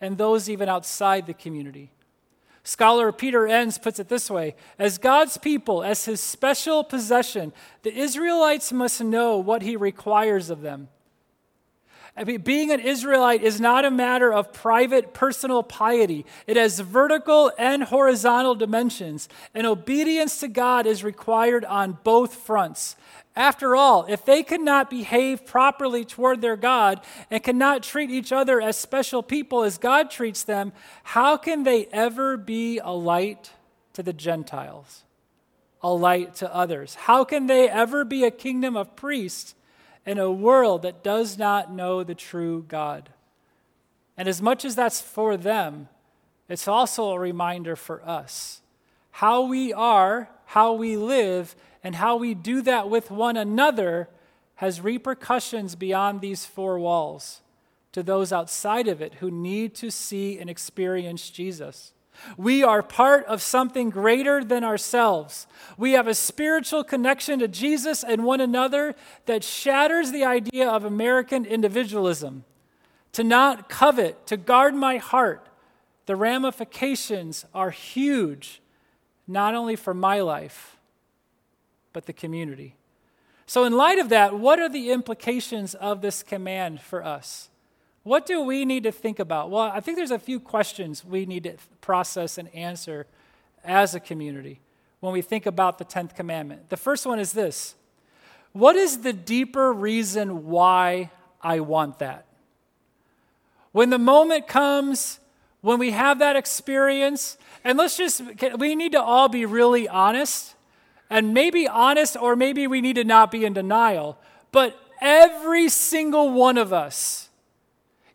and 0.00 0.16
those 0.16 0.48
even 0.48 0.68
outside 0.68 1.26
the 1.26 1.34
community. 1.34 1.90
Scholar 2.62 3.10
Peter 3.10 3.44
Enns 3.44 3.76
puts 3.76 3.98
it 3.98 4.08
this 4.08 4.30
way 4.30 4.54
As 4.78 4.98
God's 4.98 5.36
people, 5.36 5.82
as 5.82 6.04
his 6.04 6.20
special 6.20 6.84
possession, 6.84 7.52
the 7.82 7.92
Israelites 7.92 8.70
must 8.70 9.00
know 9.00 9.38
what 9.38 9.62
he 9.62 9.74
requires 9.74 10.48
of 10.48 10.60
them. 10.60 10.90
I 12.16 12.24
mean, 12.24 12.40
being 12.40 12.70
an 12.70 12.80
Israelite 12.80 13.42
is 13.42 13.60
not 13.60 13.84
a 13.84 13.90
matter 13.90 14.32
of 14.32 14.52
private, 14.52 15.14
personal 15.14 15.62
piety. 15.62 16.26
It 16.46 16.56
has 16.56 16.80
vertical 16.80 17.52
and 17.56 17.84
horizontal 17.84 18.56
dimensions, 18.56 19.28
and 19.54 19.66
obedience 19.66 20.40
to 20.40 20.48
God 20.48 20.86
is 20.86 21.04
required 21.04 21.64
on 21.64 21.98
both 22.02 22.34
fronts. 22.34 22.96
After 23.36 23.76
all, 23.76 24.06
if 24.08 24.24
they 24.24 24.42
cannot 24.42 24.90
behave 24.90 25.46
properly 25.46 26.04
toward 26.04 26.40
their 26.40 26.56
God 26.56 27.00
and 27.30 27.42
cannot 27.42 27.84
treat 27.84 28.10
each 28.10 28.32
other 28.32 28.60
as 28.60 28.76
special 28.76 29.22
people 29.22 29.62
as 29.62 29.78
God 29.78 30.10
treats 30.10 30.42
them, 30.42 30.72
how 31.04 31.36
can 31.36 31.62
they 31.62 31.86
ever 31.86 32.36
be 32.36 32.78
a 32.78 32.90
light 32.90 33.52
to 33.92 34.02
the 34.02 34.12
Gentiles, 34.12 35.04
a 35.80 35.92
light 35.92 36.34
to 36.36 36.52
others? 36.52 36.96
How 36.96 37.22
can 37.22 37.46
they 37.46 37.68
ever 37.68 38.04
be 38.04 38.24
a 38.24 38.32
kingdom 38.32 38.76
of 38.76 38.96
priests 38.96 39.54
in 40.06 40.18
a 40.18 40.30
world 40.30 40.82
that 40.82 41.02
does 41.02 41.38
not 41.38 41.72
know 41.72 42.02
the 42.02 42.14
true 42.14 42.64
God? 42.68 43.10
And 44.16 44.28
as 44.28 44.42
much 44.42 44.64
as 44.64 44.74
that's 44.74 45.00
for 45.00 45.36
them, 45.36 45.88
it's 46.48 46.68
also 46.68 47.10
a 47.10 47.18
reminder 47.18 47.76
for 47.76 48.02
us. 48.06 48.60
How 49.12 49.42
we 49.42 49.72
are, 49.72 50.28
how 50.46 50.72
we 50.72 50.96
live, 50.96 51.54
and 51.82 51.94
how 51.94 52.16
we 52.16 52.34
do 52.34 52.60
that 52.62 52.90
with 52.90 53.10
one 53.10 53.36
another 53.36 54.08
has 54.56 54.80
repercussions 54.80 55.74
beyond 55.74 56.20
these 56.20 56.44
four 56.44 56.78
walls 56.78 57.40
to 57.92 58.02
those 58.02 58.32
outside 58.32 58.88
of 58.88 59.00
it 59.00 59.14
who 59.14 59.30
need 59.30 59.74
to 59.76 59.90
see 59.90 60.38
and 60.38 60.50
experience 60.50 61.30
Jesus. 61.30 61.92
We 62.36 62.62
are 62.62 62.82
part 62.82 63.24
of 63.26 63.42
something 63.42 63.90
greater 63.90 64.44
than 64.44 64.64
ourselves. 64.64 65.46
We 65.76 65.92
have 65.92 66.06
a 66.06 66.14
spiritual 66.14 66.84
connection 66.84 67.38
to 67.40 67.48
Jesus 67.48 68.02
and 68.04 68.24
one 68.24 68.40
another 68.40 68.94
that 69.26 69.44
shatters 69.44 70.12
the 70.12 70.24
idea 70.24 70.68
of 70.68 70.84
American 70.84 71.44
individualism. 71.44 72.44
To 73.12 73.24
not 73.24 73.68
covet, 73.68 74.26
to 74.26 74.36
guard 74.36 74.74
my 74.74 74.98
heart, 74.98 75.48
the 76.06 76.16
ramifications 76.16 77.44
are 77.54 77.70
huge, 77.70 78.60
not 79.26 79.54
only 79.54 79.76
for 79.76 79.94
my 79.94 80.20
life, 80.20 80.76
but 81.92 82.06
the 82.06 82.12
community. 82.12 82.76
So, 83.46 83.64
in 83.64 83.72
light 83.72 83.98
of 83.98 84.10
that, 84.10 84.38
what 84.38 84.60
are 84.60 84.68
the 84.68 84.92
implications 84.92 85.74
of 85.74 86.02
this 86.02 86.22
command 86.22 86.80
for 86.80 87.04
us? 87.04 87.48
What 88.02 88.24
do 88.26 88.42
we 88.42 88.64
need 88.64 88.84
to 88.84 88.92
think 88.92 89.18
about? 89.18 89.50
Well, 89.50 89.62
I 89.62 89.80
think 89.80 89.96
there's 89.96 90.10
a 90.10 90.18
few 90.18 90.40
questions 90.40 91.04
we 91.04 91.26
need 91.26 91.44
to 91.44 91.56
process 91.80 92.38
and 92.38 92.54
answer 92.54 93.06
as 93.62 93.94
a 93.94 94.00
community 94.00 94.60
when 95.00 95.12
we 95.12 95.22
think 95.22 95.46
about 95.46 95.78
the 95.78 95.84
10th 95.84 96.14
commandment. 96.14 96.70
The 96.70 96.76
first 96.76 97.06
one 97.06 97.18
is 97.18 97.32
this 97.32 97.74
What 98.52 98.76
is 98.76 98.98
the 98.98 99.12
deeper 99.12 99.72
reason 99.72 100.46
why 100.46 101.10
I 101.42 101.60
want 101.60 101.98
that? 101.98 102.26
When 103.72 103.90
the 103.90 103.98
moment 103.98 104.48
comes, 104.48 105.20
when 105.60 105.78
we 105.78 105.90
have 105.90 106.18
that 106.18 106.36
experience, 106.36 107.36
and 107.62 107.78
let's 107.78 107.96
just, 107.96 108.22
we 108.58 108.74
need 108.74 108.92
to 108.92 109.02
all 109.02 109.28
be 109.28 109.44
really 109.44 109.88
honest 109.88 110.54
and 111.10 111.34
maybe 111.34 111.68
honest, 111.68 112.16
or 112.16 112.36
maybe 112.36 112.66
we 112.66 112.80
need 112.80 112.94
to 112.94 113.04
not 113.04 113.30
be 113.30 113.44
in 113.44 113.52
denial. 113.52 114.16
But 114.52 114.78
every 115.00 115.68
single 115.68 116.30
one 116.30 116.56
of 116.56 116.72
us 116.72 117.29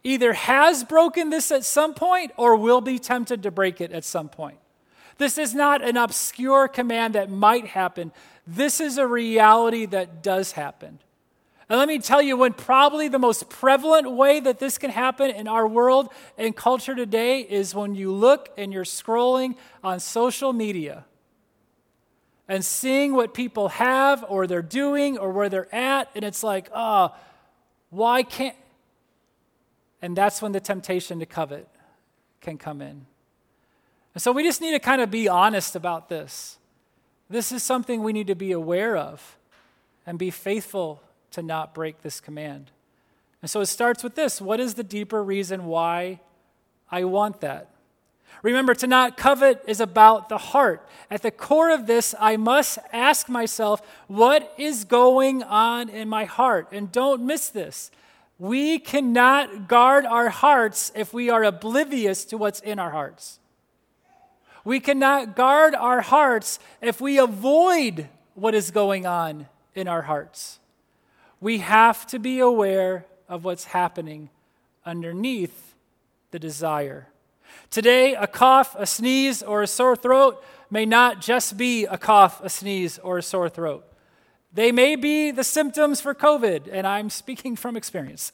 either 0.06 0.34
has 0.34 0.84
broken 0.84 1.32
this 1.32 1.52
at 1.52 1.66
some 1.66 1.96
point 1.96 2.32
or 2.38 2.56
will 2.56 2.80
be 2.80 3.00
tempted 3.00 3.42
to 3.44 3.50
break 3.50 3.82
it 3.82 3.92
at 3.92 4.06
some 4.06 4.30
point. 4.30 4.60
This 5.18 5.38
is 5.38 5.56
not 5.56 5.84
an 5.84 5.98
obscure 5.98 6.68
command 6.68 7.16
that 7.16 7.30
might 7.30 7.66
happen. 7.66 8.12
This 8.46 8.80
is 8.80 9.00
a 9.00 9.08
reality 9.08 9.88
that 9.88 10.22
does 10.22 10.52
happen. 10.52 11.00
And 11.68 11.80
let 11.80 11.88
me 11.88 11.98
tell 11.98 12.22
you, 12.22 12.38
when 12.38 12.54
probably 12.54 13.08
the 13.08 13.18
most 13.18 13.50
prevalent 13.50 14.12
way 14.12 14.40
that 14.40 14.60
this 14.60 14.78
can 14.78 14.92
happen 14.92 15.32
in 15.32 15.48
our 15.48 15.68
world 15.68 16.10
and 16.38 16.56
culture 16.56 16.94
today 16.94 17.42
is 17.42 17.74
when 17.74 17.96
you 17.96 18.12
look 18.12 18.50
and 18.56 18.72
you're 18.72 18.84
scrolling 18.84 19.56
on 19.84 20.00
social 20.00 20.54
media 20.54 21.06
and 22.48 22.64
seeing 22.64 23.16
what 23.16 23.34
people 23.34 23.70
have 23.70 24.24
or 24.30 24.46
they're 24.46 24.62
doing 24.62 25.18
or 25.18 25.32
where 25.32 25.50
they're 25.50 25.74
at, 25.74 26.12
and 26.14 26.24
it's 26.24 26.44
like, 26.44 26.70
oh, 26.76 27.16
why 27.90 28.22
can't. 28.22 28.56
And 30.02 30.16
that's 30.16 30.42
when 30.42 30.52
the 30.52 30.60
temptation 30.60 31.20
to 31.20 31.25
covet 31.25 31.68
can 32.42 32.58
come 32.58 32.82
in. 32.82 33.06
And 34.14 34.22
so 34.22 34.32
we 34.32 34.44
just 34.44 34.62
need 34.62 34.72
to 34.72 34.80
kind 34.80 35.02
of 35.02 35.12
be 35.12 35.28
honest 35.28 35.75
about 35.75 36.10
this. 36.10 36.58
This 37.30 37.52
is 37.52 37.64
something 37.64 38.04
we 38.04 38.14
need 38.14 38.28
to 38.28 38.36
be 38.36 38.52
aware 38.52 38.96
of 38.96 39.38
and 40.06 40.20
be 40.20 40.32
faithful 40.32 41.02
to 41.32 41.42
not 41.42 41.74
break 41.74 42.02
this 42.02 42.20
command. 42.20 42.72
And 43.42 43.50
so 43.50 43.62
it 43.62 43.66
starts 43.66 44.04
with 44.04 44.16
this 44.16 44.42
what 44.42 44.60
is 44.60 44.75
the 44.75 44.84
deeper 44.84 45.24
reason 45.24 45.66
why 45.66 46.22
I 46.90 47.04
want 47.04 47.42
that? 47.42 47.70
Remember, 48.42 48.75
to 48.75 48.88
not 48.88 49.18
covet 49.18 49.64
is 49.68 49.80
about 49.80 50.30
the 50.30 50.38
heart. 50.38 50.88
At 51.10 51.22
the 51.22 51.32
core 51.32 51.72
of 51.72 51.88
this, 51.88 52.14
I 52.20 52.38
must 52.38 52.78
ask 52.94 53.28
myself, 53.28 53.82
what 54.08 54.54
is 54.58 54.84
going 54.84 55.42
on 55.42 55.90
in 55.90 56.08
my 56.10 56.25
heart? 56.25 56.68
And 56.72 56.92
don't 56.92 57.24
miss 57.24 57.50
this. 57.50 57.92
We 58.38 58.80
cannot 58.80 59.68
guard 59.68 60.06
our 60.06 60.30
hearts 60.30 60.92
if 60.96 61.13
we 61.13 61.30
are 61.30 61.44
oblivious 61.44 62.25
to 62.25 62.38
what's 62.38 62.60
in 62.60 62.80
our 62.80 62.92
hearts. 62.92 63.39
We 64.65 64.80
cannot 64.80 65.36
guard 65.36 65.75
our 65.75 66.01
hearts 66.01 66.60
if 66.82 67.00
we 67.00 67.18
avoid 67.18 68.10
what 68.34 68.54
is 68.54 68.72
going 68.72 69.06
on 69.06 69.48
in 69.74 69.88
our 69.88 70.01
hearts. 70.01 70.60
We 71.39 71.60
have 71.60 72.06
to 72.08 72.20
be 72.20 72.39
aware 72.39 73.06
of 73.30 73.46
what's 73.46 73.65
happening 73.65 74.30
underneath 74.86 75.75
the 76.32 76.39
desire. 76.39 77.08
Today, 77.70 78.15
a 78.15 78.27
cough, 78.27 78.75
a 78.77 78.86
sneeze, 78.86 79.42
or 79.42 79.62
a 79.62 79.68
sore 79.68 79.96
throat 79.96 80.44
may 80.70 80.86
not 80.86 81.22
just 81.22 81.58
be 81.58 81.86
a 81.86 81.98
cough, 81.98 82.42
a 82.44 82.50
sneeze, 82.50 83.00
or 83.00 83.20
a 83.20 83.24
sore 83.24 83.50
throat. 83.50 83.86
They 84.56 84.72
may 84.72 84.96
be 84.96 85.32
the 85.32 85.44
symptoms 85.44 86.00
for 86.00 86.16
COVID, 86.16 86.70
and 86.72 86.88
I'm 86.88 87.10
speaking 87.10 87.58
from 87.58 87.76
experience. 87.76 88.32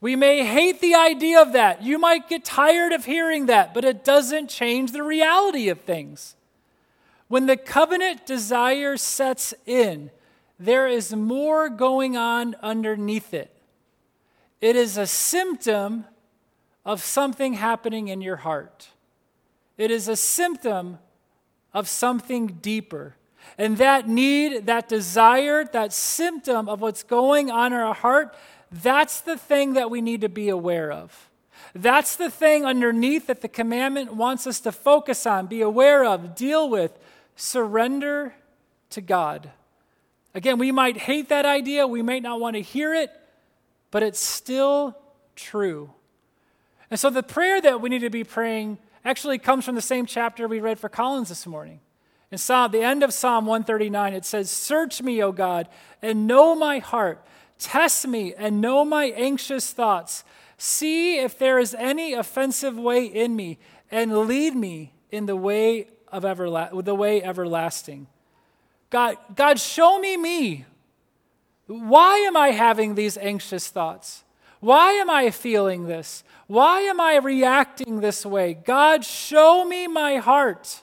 We 0.00 0.16
may 0.16 0.46
hate 0.46 0.80
the 0.80 0.94
idea 0.94 1.42
of 1.42 1.52
that. 1.52 1.82
You 1.82 1.98
might 1.98 2.26
get 2.26 2.42
tired 2.42 2.92
of 2.92 3.04
hearing 3.04 3.44
that, 3.46 3.74
but 3.74 3.84
it 3.84 4.02
doesn't 4.02 4.48
change 4.48 4.92
the 4.92 5.02
reality 5.02 5.68
of 5.68 5.82
things. 5.82 6.36
When 7.28 7.44
the 7.44 7.56
covenant 7.58 8.24
desire 8.24 8.96
sets 8.96 9.52
in, 9.66 10.10
there 10.58 10.88
is 10.88 11.14
more 11.14 11.68
going 11.68 12.16
on 12.16 12.54
underneath 12.62 13.34
it. 13.34 13.54
It 14.62 14.74
is 14.74 14.96
a 14.96 15.06
symptom 15.06 16.06
of 16.82 17.02
something 17.02 17.54
happening 17.54 18.08
in 18.08 18.22
your 18.22 18.36
heart. 18.36 18.88
it 19.76 19.90
is 19.90 20.08
a 20.08 20.16
symptom 20.16 20.98
of 21.74 21.86
something 21.88 22.46
deeper. 22.62 23.16
And 23.58 23.78
that 23.78 24.08
need, 24.08 24.66
that 24.66 24.88
desire, 24.88 25.64
that 25.64 25.92
symptom 25.92 26.68
of 26.68 26.80
what's 26.80 27.02
going 27.02 27.50
on 27.50 27.72
in 27.72 27.78
our 27.78 27.94
heart, 27.94 28.36
that's 28.70 29.20
the 29.20 29.38
thing 29.38 29.74
that 29.74 29.90
we 29.90 30.00
need 30.00 30.20
to 30.20 30.28
be 30.28 30.48
aware 30.48 30.92
of. 30.92 31.30
That's 31.74 32.16
the 32.16 32.30
thing 32.30 32.64
underneath 32.64 33.26
that 33.26 33.42
the 33.42 33.48
commandment 33.48 34.14
wants 34.14 34.46
us 34.46 34.60
to 34.60 34.72
focus 34.72 35.26
on, 35.26 35.46
be 35.46 35.60
aware 35.60 36.04
of, 36.04 36.34
deal 36.34 36.68
with, 36.68 36.98
surrender 37.34 38.34
to 38.90 39.00
God. 39.00 39.50
Again, 40.34 40.58
we 40.58 40.72
might 40.72 40.96
hate 40.96 41.28
that 41.28 41.46
idea, 41.46 41.86
we 41.86 42.02
might 42.02 42.22
not 42.22 42.40
want 42.40 42.56
to 42.56 42.62
hear 42.62 42.94
it, 42.94 43.10
but 43.90 44.02
it's 44.02 44.20
still 44.20 44.96
true. 45.34 45.90
And 46.90 47.00
so 47.00 47.10
the 47.10 47.22
prayer 47.22 47.60
that 47.60 47.80
we 47.80 47.88
need 47.88 48.00
to 48.00 48.10
be 48.10 48.24
praying 48.24 48.78
actually 49.04 49.38
comes 49.38 49.64
from 49.64 49.74
the 49.74 49.82
same 49.82 50.06
chapter 50.06 50.48
we 50.48 50.60
read 50.60 50.78
for 50.78 50.88
Collins 50.88 51.28
this 51.28 51.46
morning. 51.46 51.80
In 52.30 52.38
Psalm, 52.38 52.72
the 52.72 52.82
end 52.82 53.02
of 53.02 53.12
Psalm 53.12 53.46
139, 53.46 54.14
it 54.14 54.24
says, 54.24 54.50
Search 54.50 55.00
me, 55.00 55.22
O 55.22 55.30
God, 55.30 55.68
and 56.02 56.26
know 56.26 56.54
my 56.56 56.78
heart. 56.78 57.24
Test 57.58 58.06
me 58.06 58.34
and 58.34 58.60
know 58.60 58.84
my 58.84 59.06
anxious 59.06 59.72
thoughts. 59.72 60.24
See 60.58 61.18
if 61.18 61.38
there 61.38 61.58
is 61.58 61.74
any 61.74 62.14
offensive 62.14 62.76
way 62.76 63.04
in 63.04 63.36
me, 63.36 63.58
and 63.90 64.26
lead 64.26 64.56
me 64.56 64.92
in 65.10 65.26
the 65.26 65.36
way 65.36 65.88
of 66.08 66.24
everla- 66.24 66.84
the 66.84 66.94
way 66.94 67.22
everlasting. 67.22 68.08
God, 68.90 69.16
God, 69.34 69.60
show 69.60 69.98
me 69.98 70.16
me. 70.16 70.64
Why 71.66 72.18
am 72.18 72.36
I 72.36 72.50
having 72.50 72.94
these 72.94 73.16
anxious 73.18 73.68
thoughts? 73.68 74.24
Why 74.60 74.92
am 74.92 75.10
I 75.10 75.30
feeling 75.30 75.86
this? 75.86 76.24
Why 76.46 76.80
am 76.80 77.00
I 77.00 77.16
reacting 77.16 78.00
this 78.00 78.24
way? 78.24 78.54
God, 78.54 79.04
show 79.04 79.64
me 79.64 79.86
my 79.86 80.16
heart. 80.16 80.82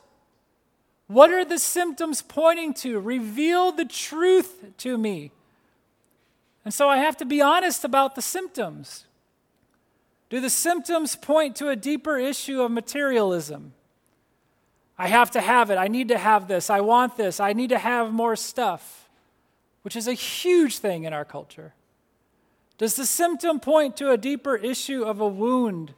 What 1.13 1.29
are 1.29 1.45
the 1.45 1.59
symptoms 1.59 2.23
pointing 2.23 2.73
to? 2.75 2.99
Reveal 2.99 3.71
the 3.71 3.85
truth 3.85 4.65
to 4.79 4.97
me. 4.97 5.31
And 6.65 6.73
so 6.73 6.89
I 6.89 6.97
have 6.97 7.17
to 7.17 7.25
be 7.25 7.39
honest 7.39 7.85
about 7.85 8.15
the 8.15 8.21
symptoms. 8.21 9.05
Do 10.29 10.41
the 10.41 10.49
symptoms 10.49 11.15
point 11.15 11.55
to 11.57 11.69
a 11.69 11.75
deeper 11.75 12.17
issue 12.17 12.61
of 12.61 12.71
materialism? 12.71 13.73
I 14.97 15.07
have 15.07 15.29
to 15.31 15.41
have 15.41 15.69
it. 15.69 15.77
I 15.77 15.87
need 15.87 16.07
to 16.07 16.17
have 16.17 16.47
this. 16.47 16.71
I 16.71 16.81
want 16.81 17.15
this. 17.15 17.39
I 17.39 17.53
need 17.53 17.69
to 17.69 17.77
have 17.77 18.11
more 18.11 18.35
stuff, 18.35 19.07
which 19.83 19.95
is 19.95 20.07
a 20.07 20.13
huge 20.13 20.79
thing 20.79 21.03
in 21.03 21.13
our 21.13 21.25
culture. 21.25 21.75
Does 22.79 22.95
the 22.95 23.05
symptom 23.05 23.59
point 23.59 23.95
to 23.97 24.09
a 24.09 24.17
deeper 24.17 24.55
issue 24.55 25.03
of 25.03 25.21
a 25.21 25.27
wound 25.27 25.93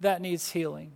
that 0.00 0.20
needs 0.20 0.50
healing? 0.50 0.90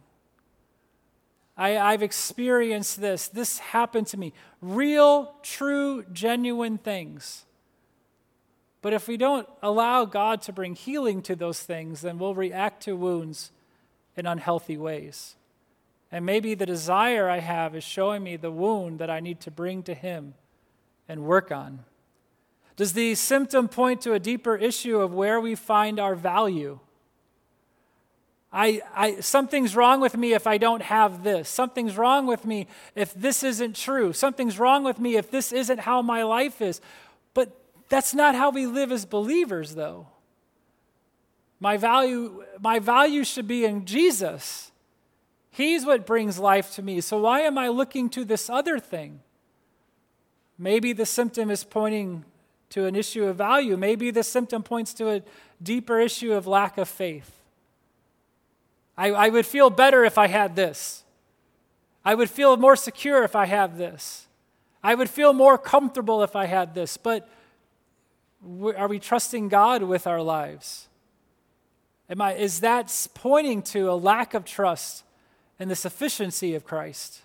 I, 1.59 1.91
have 1.91 2.05
experienced 2.05 3.01
this. 3.01 3.27
This 3.27 3.59
happened 3.59 4.07
to 4.09 4.17
me. 4.17 4.33
Real, 4.63 5.35
true, 5.43 6.05
genuine 6.13 6.79
things. 6.79 7.45
But 8.81 8.93
if 8.93 9.09
we 9.09 9.17
don't 9.17 9.49
allow 9.61 10.05
God 10.05 10.41
to 10.43 10.53
bring 10.53 10.77
healing 10.77 11.21
to 11.23 11.35
those 11.35 11.61
things, 11.61 12.03
then 12.03 12.19
we'll 12.19 12.37
react 12.37 12.85
to 12.85 12.95
wounds 12.95 13.51
in 14.17 14.25
unhealthy 14.25 14.77
ways. 14.77 15.35
And 16.13 16.25
maybe 16.25 16.55
the 16.55 16.65
desire 16.65 17.29
I 17.29 17.41
have 17.41 17.75
is 17.75 17.83
showing 17.83 18.23
me 18.23 18.37
the 18.37 18.53
wound 18.53 19.01
that 19.01 19.11
I 19.11 19.19
need 19.19 19.41
to 19.41 19.51
bring 19.51 19.83
to 19.83 19.95
Him 19.95 20.35
and 21.09 21.25
work 21.25 21.51
on. 21.51 21.81
Does 22.77 22.93
the 22.93 23.17
symptom 23.17 23.67
point 23.67 24.01
to 24.03 24.13
a 24.13 24.21
deeper 24.21 24.55
issue 24.55 25.01
of 25.01 25.13
where 25.13 25.41
we 25.41 25.57
find 25.57 25.99
our 25.99 26.15
value? 26.15 26.79
I, 28.53 28.81
I, 28.95 29.21
something's 29.21 29.77
wrong 29.77 30.01
with 30.01 30.17
me 30.17 30.33
if 30.33 30.47
I 30.47 30.57
don't 30.57 30.83
have 30.83 31.23
this. 31.23 31.49
Something's 31.49 31.99
wrong 31.99 32.27
with 32.27 32.47
me 32.47 32.67
if 32.95 33.13
this 33.13 33.43
isn't 33.43 33.77
true. 33.77 34.13
Something's 34.13 34.59
wrong 34.59 34.85
with 34.85 34.99
me 34.99 35.17
if 35.17 35.31
this 35.31 35.53
isn't 35.53 35.81
how 35.81 36.01
my 36.01 36.23
life 36.23 36.63
is. 36.63 36.81
But 37.35 37.55
that's 37.89 38.15
not 38.15 38.35
how 38.35 38.51
we 38.51 38.67
live 38.67 38.91
as 38.91 39.05
believers, 39.05 39.75
though. 39.75 40.07
My 41.61 41.77
value, 41.77 42.45
my 42.61 42.79
value 42.79 43.25
should 43.25 43.49
be 43.49 43.65
in 43.65 43.85
Jesus. 43.85 44.71
He's 45.51 45.85
what 45.85 46.07
brings 46.07 46.39
life 46.39 46.75
to 46.77 46.83
me. 46.83 47.01
So 47.01 47.19
why 47.21 47.41
am 47.41 47.59
I 47.59 47.69
looking 47.69 48.09
to 48.11 48.25
this 48.25 48.49
other 48.49 48.79
thing? 48.79 49.21
Maybe 50.57 50.93
the 50.93 51.07
symptom 51.07 51.51
is 51.51 51.65
pointing 51.65 52.25
to 52.71 52.87
an 52.87 52.97
issue 52.97 53.25
of 53.25 53.37
value. 53.37 53.77
Maybe 53.77 54.11
the 54.11 54.23
symptom 54.23 54.63
points 54.63 54.95
to 54.95 55.11
a 55.11 55.23
deeper 55.63 55.99
issue 55.99 56.33
of 56.33 56.47
lack 56.47 56.79
of 56.79 56.89
faith. 56.89 57.39
I, 58.99 59.11
I 59.13 59.29
would 59.29 59.47
feel 59.47 59.71
better 59.71 60.05
if 60.05 60.19
I 60.19 60.27
had 60.27 60.57
this. 60.57 61.05
I 62.05 62.17
would 62.17 62.29
feel 62.29 62.57
more 62.57 62.75
secure 62.75 63.23
if 63.23 63.37
I 63.37 63.47
have 63.47 63.79
this. 63.79 64.27
I 64.83 64.97
would 64.97 65.09
feel 65.09 65.33
more 65.33 65.57
comfortable 65.57 66.23
if 66.25 66.35
I 66.35 66.47
had 66.47 66.75
this. 66.75 66.97
But 66.97 67.29
are 68.77 68.89
we 68.89 68.99
trusting 68.99 69.49
God 69.49 69.85
with 69.85 70.07
our 70.07 70.21
lives? 70.21 70.89
Am 72.11 72.21
I, 72.21 72.35
is 72.35 72.61
that 72.61 73.09
pointing 73.15 73.63
to 73.63 73.91
a 73.91 73.95
lack 73.95 74.35
of 74.35 74.45
trust 74.45 75.05
in 75.61 75.69
the 75.69 75.77
sufficiency 75.77 76.55
of 76.55 76.65
Christ 76.65 77.23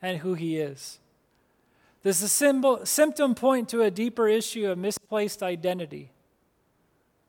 and 0.00 0.18
who 0.18 0.34
He 0.34 0.56
is? 0.56 1.00
Does 2.02 2.20
the 2.20 2.28
symbol, 2.28 2.86
symptom 2.86 3.34
point 3.34 3.68
to 3.70 3.82
a 3.82 3.90
deeper 3.90 4.26
issue 4.26 4.70
of 4.70 4.78
misplaced 4.78 5.42
identity? 5.42 6.12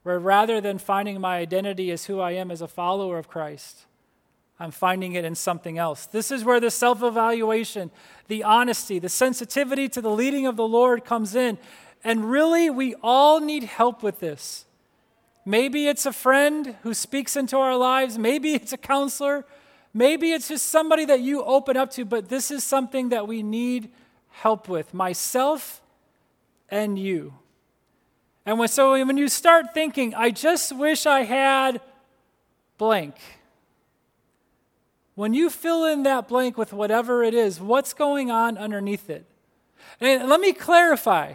Where 0.04 0.20
rather 0.20 0.60
than 0.60 0.78
finding 0.78 1.22
my 1.22 1.38
identity 1.38 1.92
as 1.92 2.06
who 2.06 2.20
I 2.20 2.32
am 2.32 2.50
as 2.50 2.62
a 2.62 2.68
follower 2.68 3.18
of 3.18 3.28
Christ, 3.28 3.86
I'm 4.60 4.72
finding 4.72 5.14
it 5.14 5.26
in 5.26 5.36
something 5.36 5.78
else. 5.78 6.06
This 6.06 6.32
is 6.32 6.44
where 6.44 6.60
the 6.60 6.72
self 6.72 7.02
evaluation, 7.02 7.92
the 8.28 8.44
honesty, 8.44 9.00
the 9.00 9.10
sensitivity 9.10 9.90
to 9.90 10.02
the 10.02 10.12
leading 10.12 10.46
of 10.46 10.56
the 10.56 10.68
Lord 10.68 11.04
comes 11.04 11.36
in. 11.36 11.58
And 12.04 12.30
really, 12.30 12.70
we 12.70 12.96
all 13.02 13.40
need 13.40 13.64
help 13.64 14.04
with 14.04 14.20
this. 14.20 14.66
Maybe 15.46 15.88
it's 15.88 16.06
a 16.06 16.14
friend 16.14 16.76
who 16.84 16.94
speaks 16.94 17.36
into 17.36 17.58
our 17.58 17.76
lives, 17.76 18.18
maybe 18.18 18.54
it's 18.54 18.74
a 18.74 18.78
counselor, 18.78 19.46
maybe 19.94 20.32
it's 20.32 20.48
just 20.48 20.68
somebody 20.68 21.06
that 21.06 21.22
you 21.22 21.44
open 21.44 21.76
up 21.76 21.90
to, 21.92 22.06
but 22.06 22.30
this 22.30 22.52
is 22.52 22.64
something 22.64 23.10
that 23.10 23.28
we 23.28 23.42
need 23.42 23.90
help 24.30 24.70
with 24.70 24.94
myself 24.94 25.82
and 26.70 27.00
you. 27.00 27.34
And 28.45 28.58
when, 28.58 28.67
so 28.67 28.91
when 29.06 29.17
you 29.17 29.27
start 29.27 29.73
thinking, 29.73 30.13
I 30.15 30.32
just 30.32 30.75
wish 30.75 31.06
I 31.06 31.23
had 31.23 31.82
blank, 32.77 33.15
when 35.15 35.34
you 35.34 35.49
fill 35.49 35.86
in 35.86 36.04
that 36.04 36.27
blank 36.27 36.58
with 36.58 36.73
whatever 36.73 37.23
it 37.23 37.34
is, 37.34 37.60
what's 37.60 37.93
going 37.93 38.32
on 38.32 38.58
underneath 38.58 39.10
it? 39.10 39.25
And 39.99 40.27
let 40.27 40.39
me 40.39 40.54
clarify 40.54 41.34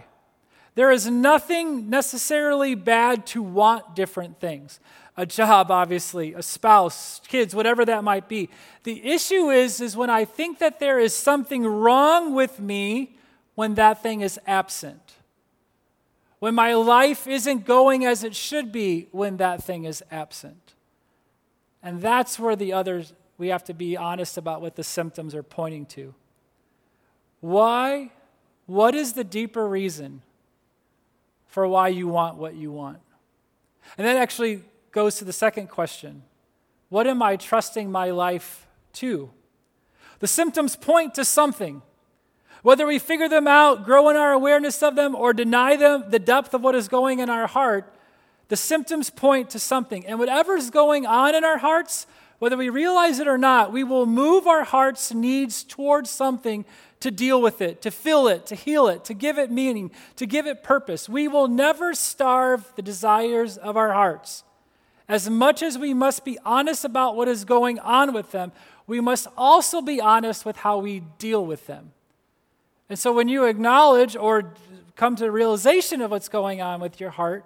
there 0.75 0.91
is 0.91 1.07
nothing 1.07 1.89
necessarily 1.89 2.75
bad 2.75 3.27
to 3.29 3.43
want 3.43 3.95
different 3.95 4.41
things 4.41 4.81
a 5.19 5.25
job, 5.25 5.71
obviously, 5.71 6.35
a 6.35 6.43
spouse, 6.43 7.23
kids, 7.27 7.55
whatever 7.55 7.87
that 7.87 8.05
might 8.05 8.29
be. 8.29 8.51
The 8.83 9.03
issue 9.03 9.49
is, 9.51 9.81
is 9.81 9.97
when 9.97 10.11
I 10.11 10.27
think 10.27 10.59
that 10.59 10.79
there 10.79 10.99
is 10.99 11.15
something 11.15 11.67
wrong 11.67 12.35
with 12.35 12.61
me 12.61 13.17
when 13.55 13.77
that 13.77 14.03
thing 14.03 14.21
is 14.21 14.39
absent. 14.47 15.06
When 16.39 16.55
my 16.55 16.75
life 16.75 17.27
isn't 17.27 17.65
going 17.65 18.05
as 18.05 18.23
it 18.23 18.37
should 18.37 18.71
be 18.71 19.09
when 19.11 19.39
that 19.39 19.63
thing 19.63 19.85
is 19.85 20.03
absent. 20.11 20.75
And 21.83 22.03
that's 22.03 22.39
where 22.39 22.57
the 22.57 22.73
others, 22.73 23.15
we 23.39 23.49
have 23.49 23.65
to 23.65 23.75
be 23.75 23.97
honest 23.97 24.37
about 24.37 24.61
what 24.61 24.77
the 24.77 24.85
symptoms 24.85 25.35
are 25.35 25.43
pointing 25.43 25.87
to. 25.87 26.15
Why? 27.41 28.13
What 28.67 28.95
is 28.95 29.13
the 29.13 29.25
deeper 29.25 29.67
reason 29.67 30.23
for 31.47 31.67
why 31.67 31.89
you 31.89 32.09
want 32.09 32.37
what 32.37 32.55
you 32.55 32.73
want? 32.73 32.99
And 33.97 34.07
that 34.07 34.17
actually 34.17 34.63
goes 34.91 35.17
to 35.17 35.25
the 35.25 35.33
second 35.33 35.69
question 35.69 36.23
What 36.89 37.07
am 37.07 37.23
I 37.23 37.37
trusting 37.37 37.91
my 37.91 38.11
life 38.11 38.67
to? 38.95 39.31
The 40.19 40.27
symptoms 40.27 40.77
point 40.77 41.15
to 41.15 41.25
something. 41.25 41.83
Whether 42.67 42.85
we 42.85 42.99
figure 42.99 43.29
them 43.29 43.47
out, 43.47 43.85
grow 43.85 44.09
in 44.09 44.17
our 44.17 44.33
awareness 44.33 44.83
of 44.83 44.97
them, 44.97 45.15
or 45.15 45.33
deny 45.33 45.77
them 45.77 46.03
the 46.09 46.19
depth 46.19 46.53
of 46.53 46.63
what 46.63 46.75
is 46.75 46.89
going 46.89 47.21
in 47.21 47.31
our 47.31 47.47
heart, 47.47 47.95
the 48.49 48.57
symptoms 48.57 49.09
point 49.09 49.51
to 49.51 49.61
something. 49.61 50.05
And 50.05 50.19
whatever 50.19 50.57
is 50.57 50.71
going 50.71 51.07
on 51.07 51.37
in 51.37 51.45
our 51.45 51.59
hearts, 51.59 52.09
whether 52.41 52.57
we 52.57 52.69
realize 52.69 53.21
it 53.21 53.29
or 53.29 53.39
not, 53.39 53.73
we 53.73 53.85
will 53.85 54.05
move 54.05 54.49
our 54.49 54.65
heart's 54.65 55.15
needs 55.15 55.63
towards 55.63 56.11
something 56.11 56.65
to 56.99 57.13
deal 57.13 57.41
with 57.41 57.63
it, 57.63 57.83
to 57.83 57.93
fill 57.93 58.27
it, 58.27 58.47
to 58.47 58.57
heal 58.57 58.89
it, 58.89 59.05
to 59.05 59.15
give 59.15 59.39
it 59.39 59.53
meaning, 59.53 59.93
to 60.17 60.27
give 60.27 60.45
it 60.45 60.65
purpose. 60.65 61.09
We 61.09 61.29
will 61.29 61.47
never 61.47 61.95
starve 61.95 62.73
the 62.75 62.83
desires 62.83 63.57
of 63.57 63.77
our 63.77 63.93
hearts. 63.93 64.43
As 65.09 65.31
much 65.31 65.63
as 65.63 65.79
we 65.79 65.95
must 65.95 66.25
be 66.25 66.37
honest 66.45 66.85
about 66.85 67.15
what 67.15 67.29
is 67.29 67.45
going 67.45 67.79
on 67.79 68.13
with 68.13 68.33
them, 68.33 68.51
we 68.89 69.01
must 69.01 69.29
also 69.37 69.81
be 69.81 70.01
honest 70.01 70.45
with 70.45 70.57
how 70.57 70.79
we 70.79 71.05
deal 71.21 71.47
with 71.47 71.69
them. 71.69 71.93
And 72.89 72.99
so 72.99 73.13
when 73.13 73.29
you 73.29 73.45
acknowledge 73.45 74.17
or 74.17 74.55
come 74.95 75.17
to 75.17 75.25
the 75.25 75.31
realization 75.31 76.01
of 76.01 76.11
what's 76.11 76.29
going 76.29 76.61
on 76.61 76.81
with 76.81 77.01
your 77.01 77.11
heart 77.11 77.45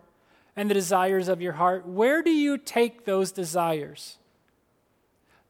and 0.55 0.69
the 0.69 0.75
desires 0.75 1.29
of 1.29 1.41
your 1.41 1.55
heart, 1.55 1.87
where 1.87 2.23
do 2.23 2.31
you 2.31 2.59
take 2.59 3.05
those 3.05 3.33
desires? 3.33 4.19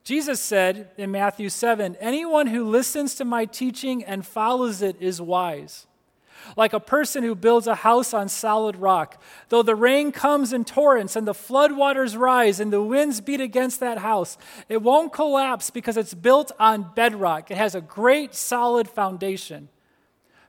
Jesus 0.05 0.41
said 0.41 0.91
in 0.97 1.11
Matthew 1.11 1.49
7 1.49 1.97
Anyone 2.01 2.49
who 2.49 2.65
listens 2.65 3.15
to 3.17 3.25
my 3.25 3.45
teaching 3.45 4.03
and 4.05 4.25
follows 4.25 4.83
it 4.83 4.97
is 5.01 5.21
wise. 5.21 5.87
Like 6.57 6.73
a 6.73 6.81
person 6.81 7.23
who 7.23 7.35
builds 7.35 7.67
a 7.67 7.75
house 7.75 8.15
on 8.15 8.29
solid 8.31 8.77
rock. 8.77 9.23
Though 9.51 9.63
the 9.63 9.75
rain 9.75 10.11
comes 10.11 10.55
in 10.55 10.65
torrents 10.65 11.15
and 11.15 11.29
the 11.29 11.35
floodwaters 11.35 12.19
rise 12.19 12.61
and 12.61 12.73
the 12.73 12.83
winds 12.83 13.21
beat 13.21 13.43
against 13.43 13.79
that 13.81 13.99
house, 13.99 14.39
it 14.69 14.81
won't 14.81 15.13
collapse 15.13 15.69
because 15.69 15.99
it's 15.99 16.15
built 16.15 16.51
on 16.59 16.93
bedrock. 16.95 17.51
It 17.51 17.59
has 17.59 17.75
a 17.75 17.81
great 17.83 18.35
solid 18.35 18.89
foundation. 18.89 19.69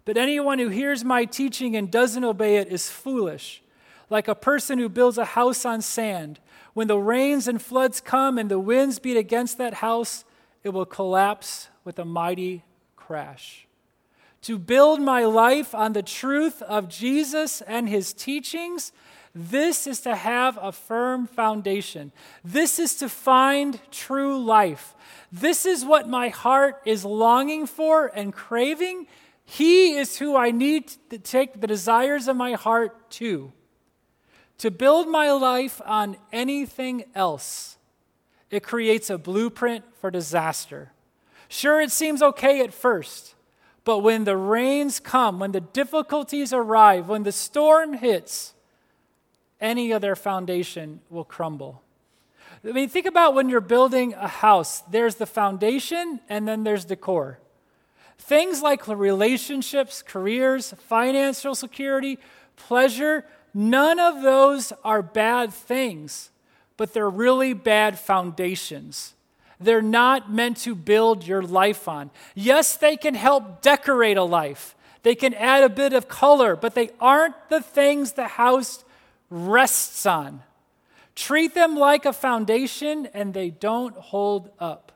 But 0.05 0.17
anyone 0.17 0.59
who 0.59 0.69
hears 0.69 1.03
my 1.03 1.25
teaching 1.25 1.75
and 1.75 1.91
doesn't 1.91 2.23
obey 2.23 2.57
it 2.57 2.67
is 2.67 2.89
foolish. 2.89 3.61
Like 4.09 4.27
a 4.27 4.35
person 4.35 4.79
who 4.79 4.89
builds 4.89 5.17
a 5.17 5.25
house 5.25 5.65
on 5.65 5.81
sand. 5.81 6.39
When 6.73 6.87
the 6.87 6.97
rains 6.97 7.47
and 7.47 7.61
floods 7.61 8.01
come 8.01 8.37
and 8.37 8.49
the 8.49 8.59
winds 8.59 8.99
beat 8.99 9.17
against 9.17 9.57
that 9.57 9.75
house, 9.75 10.25
it 10.63 10.69
will 10.69 10.85
collapse 10.85 11.69
with 11.83 11.99
a 11.99 12.05
mighty 12.05 12.63
crash. 12.95 13.67
To 14.43 14.57
build 14.57 15.01
my 15.01 15.25
life 15.25 15.75
on 15.75 15.93
the 15.93 16.01
truth 16.01 16.61
of 16.63 16.89
Jesus 16.89 17.61
and 17.61 17.87
his 17.87 18.11
teachings, 18.11 18.91
this 19.35 19.85
is 19.85 20.01
to 20.01 20.15
have 20.15 20.57
a 20.61 20.71
firm 20.71 21.27
foundation. 21.27 22.11
This 22.43 22.79
is 22.79 22.95
to 22.95 23.07
find 23.07 23.79
true 23.91 24.43
life. 24.43 24.95
This 25.31 25.65
is 25.65 25.85
what 25.85 26.09
my 26.09 26.29
heart 26.29 26.81
is 26.85 27.05
longing 27.05 27.65
for 27.65 28.07
and 28.07 28.33
craving. 28.33 29.07
He 29.53 29.95
is 29.95 30.17
who 30.17 30.37
I 30.37 30.51
need 30.51 30.93
to 31.09 31.19
take 31.19 31.59
the 31.59 31.67
desires 31.67 32.29
of 32.29 32.37
my 32.37 32.53
heart 32.53 33.11
to. 33.19 33.51
To 34.59 34.71
build 34.71 35.09
my 35.09 35.29
life 35.33 35.81
on 35.85 36.15
anything 36.31 37.03
else, 37.13 37.77
it 38.49 38.63
creates 38.63 39.09
a 39.09 39.17
blueprint 39.17 39.83
for 39.99 40.09
disaster. 40.09 40.93
Sure, 41.49 41.81
it 41.81 41.91
seems 41.91 42.21
okay 42.21 42.61
at 42.61 42.73
first, 42.73 43.35
but 43.83 43.99
when 43.99 44.23
the 44.23 44.37
rains 44.37 45.01
come, 45.01 45.37
when 45.37 45.51
the 45.51 45.59
difficulties 45.59 46.53
arrive, 46.53 47.09
when 47.09 47.23
the 47.23 47.33
storm 47.33 47.91
hits, 47.91 48.53
any 49.59 49.91
other 49.91 50.15
foundation 50.15 51.01
will 51.09 51.25
crumble. 51.25 51.83
I 52.63 52.71
mean, 52.71 52.87
think 52.87 53.05
about 53.05 53.33
when 53.33 53.49
you're 53.49 53.59
building 53.59 54.13
a 54.13 54.29
house 54.29 54.79
there's 54.89 55.15
the 55.15 55.25
foundation, 55.25 56.21
and 56.29 56.47
then 56.47 56.63
there's 56.63 56.85
the 56.85 56.95
core. 56.95 57.40
Things 58.21 58.61
like 58.61 58.87
relationships, 58.87 60.01
careers, 60.01 60.73
financial 60.87 61.53
security, 61.55 62.17
pleasure, 62.55 63.25
None 63.53 63.99
of 63.99 64.21
those 64.21 64.71
are 64.83 65.01
bad 65.01 65.53
things, 65.53 66.29
but 66.77 66.93
they're 66.93 67.09
really 67.09 67.53
bad 67.53 67.99
foundations. 67.99 69.13
They're 69.59 69.81
not 69.81 70.31
meant 70.31 70.57
to 70.57 70.73
build 70.73 71.27
your 71.27 71.41
life 71.41 71.87
on. 71.87 72.11
Yes, 72.33 72.77
they 72.77 72.95
can 72.95 73.13
help 73.13 73.61
decorate 73.61 74.17
a 74.17 74.23
life, 74.23 74.75
they 75.03 75.15
can 75.15 75.33
add 75.33 75.63
a 75.63 75.69
bit 75.69 75.93
of 75.93 76.07
color, 76.07 76.55
but 76.55 76.75
they 76.75 76.91
aren't 76.99 77.49
the 77.49 77.61
things 77.61 78.13
the 78.13 78.27
house 78.27 78.83
rests 79.29 80.05
on. 80.05 80.43
Treat 81.15 81.53
them 81.53 81.75
like 81.75 82.05
a 82.05 82.13
foundation 82.13 83.07
and 83.13 83.33
they 83.33 83.49
don't 83.49 83.95
hold 83.95 84.49
up. 84.59 84.91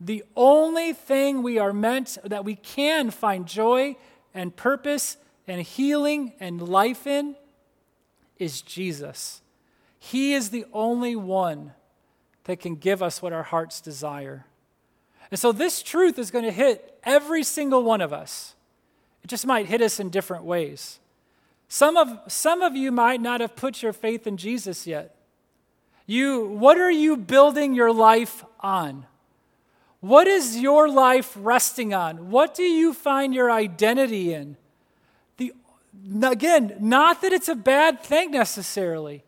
The 0.00 0.24
only 0.36 0.92
thing 0.92 1.42
we 1.42 1.58
are 1.58 1.72
meant 1.72 2.18
that 2.24 2.44
we 2.44 2.54
can 2.54 3.10
find 3.10 3.46
joy 3.46 3.96
and 4.32 4.54
purpose 4.54 5.16
and 5.46 5.60
healing 5.62 6.34
and 6.38 6.60
life 6.60 7.06
in 7.06 7.34
is 8.38 8.62
Jesus. 8.62 9.42
He 9.98 10.34
is 10.34 10.50
the 10.50 10.64
only 10.72 11.16
one 11.16 11.72
that 12.44 12.60
can 12.60 12.76
give 12.76 13.02
us 13.02 13.20
what 13.20 13.32
our 13.32 13.42
hearts 13.42 13.80
desire. 13.80 14.46
And 15.30 15.38
so 15.38 15.52
this 15.52 15.82
truth 15.82 16.18
is 16.18 16.30
going 16.30 16.44
to 16.44 16.52
hit 16.52 16.98
every 17.02 17.42
single 17.42 17.82
one 17.82 18.00
of 18.00 18.12
us. 18.12 18.54
It 19.22 19.28
just 19.28 19.46
might 19.46 19.66
hit 19.66 19.82
us 19.82 19.98
in 19.98 20.10
different 20.10 20.44
ways. 20.44 21.00
Some 21.68 21.96
of, 21.96 22.20
some 22.28 22.62
of 22.62 22.76
you 22.76 22.90
might 22.92 23.20
not 23.20 23.40
have 23.40 23.56
put 23.56 23.82
your 23.82 23.92
faith 23.92 24.26
in 24.26 24.36
Jesus 24.36 24.86
yet. 24.86 25.16
You, 26.06 26.46
what 26.46 26.78
are 26.78 26.90
you 26.90 27.16
building 27.16 27.74
your 27.74 27.92
life 27.92 28.44
on? 28.60 29.04
What 30.00 30.28
is 30.28 30.58
your 30.58 30.88
life 30.88 31.36
resting 31.36 31.92
on? 31.92 32.30
What 32.30 32.54
do 32.54 32.62
you 32.62 32.94
find 32.94 33.34
your 33.34 33.50
identity 33.50 34.32
in? 34.32 34.56
Again, 36.22 36.76
not 36.78 37.22
that 37.22 37.32
it's 37.32 37.48
a 37.48 37.56
bad 37.56 38.02
thing 38.02 38.30
necessarily, 38.30 39.24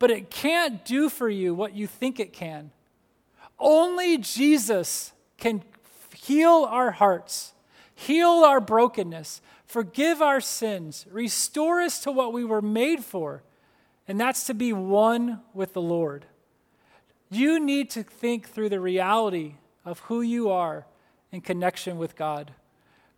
but 0.00 0.10
it 0.10 0.30
can't 0.30 0.84
do 0.84 1.08
for 1.08 1.28
you 1.28 1.54
what 1.54 1.74
you 1.74 1.86
think 1.86 2.18
it 2.18 2.32
can. 2.32 2.72
Only 3.58 4.18
Jesus 4.18 5.12
can 5.38 5.62
heal 6.16 6.66
our 6.68 6.90
hearts, 6.90 7.52
heal 7.94 8.42
our 8.44 8.60
brokenness, 8.60 9.40
forgive 9.66 10.20
our 10.20 10.40
sins, 10.40 11.06
restore 11.12 11.80
us 11.80 12.02
to 12.02 12.10
what 12.10 12.32
we 12.32 12.44
were 12.44 12.62
made 12.62 13.04
for, 13.04 13.42
and 14.08 14.18
that's 14.18 14.46
to 14.46 14.54
be 14.54 14.72
one 14.72 15.40
with 15.54 15.74
the 15.74 15.82
Lord. 15.82 16.24
You 17.30 17.60
need 17.60 17.90
to 17.90 18.02
think 18.02 18.48
through 18.48 18.70
the 18.70 18.80
reality 18.80 19.54
of 19.84 20.00
who 20.00 20.20
you 20.20 20.50
are 20.50 20.86
in 21.32 21.40
connection 21.40 21.98
with 21.98 22.16
God. 22.16 22.52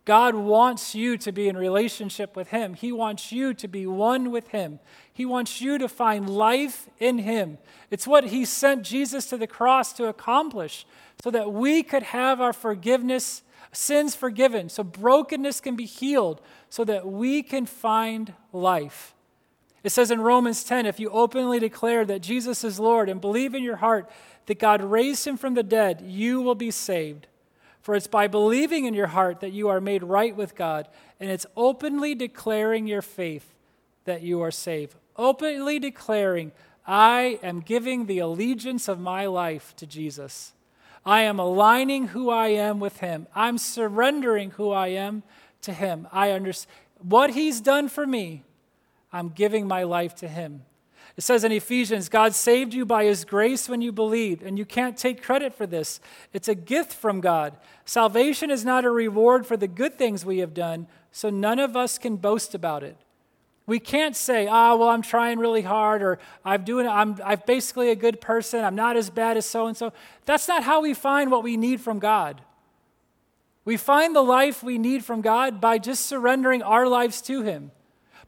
God 0.05 0.35
wants 0.35 0.93
you 0.93 1.17
to 1.19 1.31
be 1.31 1.47
in 1.47 1.55
relationship 1.55 2.35
with 2.35 2.49
Him. 2.49 2.73
He 2.73 2.91
wants 2.91 3.31
you 3.31 3.53
to 3.53 3.67
be 3.69 3.87
one 3.87 4.31
with 4.31 4.49
Him. 4.49 4.79
He 5.11 5.25
wants 5.25 5.61
you 5.61 5.77
to 5.77 5.87
find 5.87 6.29
life 6.29 6.89
in 6.99 7.19
Him. 7.19 7.57
It's 7.89 8.05
what 8.05 8.25
He 8.25 8.43
sent 8.43 8.83
Jesus 8.83 9.27
to 9.27 9.37
the 9.37 9.47
cross 9.47 9.93
to 9.93 10.07
accomplish 10.07 10.85
so 11.23 11.31
that 11.31 11.53
we 11.53 11.83
could 11.83 12.03
have 12.03 12.41
our 12.41 12.51
forgiveness, 12.51 13.43
sins 13.71 14.13
forgiven, 14.13 14.67
so 14.67 14.83
brokenness 14.83 15.61
can 15.61 15.77
be 15.77 15.85
healed, 15.85 16.41
so 16.69 16.83
that 16.83 17.07
we 17.07 17.41
can 17.41 17.65
find 17.65 18.33
life. 18.51 19.12
It 19.83 19.91
says 19.91 20.11
in 20.11 20.21
Romans 20.21 20.63
10 20.63 20.85
if 20.85 20.99
you 20.99 21.09
openly 21.09 21.59
declare 21.59 22.05
that 22.05 22.21
Jesus 22.21 22.63
is 22.63 22.79
Lord 22.79 23.09
and 23.09 23.19
believe 23.19 23.53
in 23.53 23.63
your 23.63 23.75
heart 23.77 24.09
that 24.45 24.59
God 24.59 24.81
raised 24.81 25.25
Him 25.25 25.37
from 25.37 25.53
the 25.53 25.63
dead, 25.63 26.01
you 26.05 26.41
will 26.41 26.55
be 26.55 26.71
saved. 26.71 27.27
For 27.81 27.95
it's 27.95 28.07
by 28.07 28.27
believing 28.27 28.85
in 28.85 28.93
your 28.93 29.07
heart 29.07 29.41
that 29.41 29.51
you 29.51 29.67
are 29.67 29.81
made 29.81 30.03
right 30.03 30.33
with 30.33 30.55
God, 30.55 30.87
and 31.19 31.29
it's 31.29 31.45
openly 31.57 32.15
declaring 32.15 32.87
your 32.87 33.01
faith 33.01 33.53
that 34.05 34.21
you 34.21 34.41
are 34.41 34.51
saved. 34.51 34.95
Openly 35.17 35.79
declaring, 35.79 36.53
I 36.87 37.39
am 37.43 37.59
giving 37.59 38.05
the 38.05 38.19
allegiance 38.19 38.87
of 38.87 38.99
my 38.99 39.25
life 39.25 39.75
to 39.77 39.85
Jesus. 39.85 40.53
I 41.05 41.23
am 41.23 41.39
aligning 41.39 42.07
who 42.07 42.29
I 42.29 42.47
am 42.49 42.79
with 42.79 42.99
Him. 42.99 43.27
I'm 43.35 43.57
surrendering 43.57 44.51
who 44.51 44.71
I 44.71 44.87
am 44.87 45.23
to 45.61 45.73
Him. 45.73 46.07
I 46.11 46.31
understand 46.31 46.73
what 46.99 47.31
He's 47.31 47.59
done 47.59 47.89
for 47.89 48.07
me. 48.07 48.43
I'm 49.13 49.29
giving 49.29 49.67
my 49.67 49.83
life 49.83 50.15
to 50.15 50.27
Him. 50.27 50.63
It 51.15 51.23
says 51.23 51.43
in 51.43 51.51
Ephesians, 51.51 52.09
God 52.09 52.33
saved 52.33 52.73
you 52.73 52.85
by 52.85 53.05
his 53.05 53.23
grace 53.23 53.69
when 53.69 53.81
you 53.81 53.91
believed, 53.91 54.41
and 54.41 54.57
you 54.57 54.65
can't 54.65 54.97
take 54.97 55.21
credit 55.21 55.53
for 55.53 55.67
this. 55.67 55.99
It's 56.31 56.47
a 56.47 56.55
gift 56.55 56.91
from 56.91 57.21
God. 57.21 57.55
Salvation 57.85 58.49
is 58.49 58.65
not 58.65 58.83
a 58.83 58.89
reward 58.89 59.45
for 59.45 59.55
the 59.55 59.67
good 59.67 59.95
things 59.95 60.25
we 60.25 60.39
have 60.39 60.55
done, 60.55 60.87
so 61.11 61.29
none 61.29 61.59
of 61.59 61.77
us 61.77 61.99
can 61.99 62.15
boast 62.15 62.55
about 62.55 62.81
it. 62.81 62.97
We 63.67 63.79
can't 63.79 64.15
say, 64.15 64.47
"Ah, 64.47 64.75
well, 64.75 64.89
I'm 64.89 65.03
trying 65.03 65.37
really 65.37 65.61
hard," 65.61 66.01
or 66.01 66.19
"I'm 66.43 66.63
doing, 66.63 66.87
I'm, 66.87 67.17
I'm 67.23 67.41
basically 67.45 67.91
a 67.91 67.95
good 67.95 68.19
person. 68.19 68.65
I'm 68.65 68.75
not 68.75 68.97
as 68.97 69.09
bad 69.09 69.37
as 69.37 69.45
so 69.45 69.67
and 69.67 69.77
so." 69.77 69.93
That's 70.25 70.47
not 70.47 70.63
how 70.63 70.81
we 70.81 70.93
find 70.93 71.31
what 71.31 71.43
we 71.43 71.55
need 71.55 71.79
from 71.79 71.99
God. 71.99 72.41
We 73.63 73.77
find 73.77 74.13
the 74.15 74.23
life 74.23 74.63
we 74.63 74.77
need 74.77 75.05
from 75.05 75.21
God 75.21 75.61
by 75.61 75.77
just 75.77 76.07
surrendering 76.07 76.61
our 76.63 76.87
lives 76.87 77.21
to 77.21 77.43
Him 77.43 77.71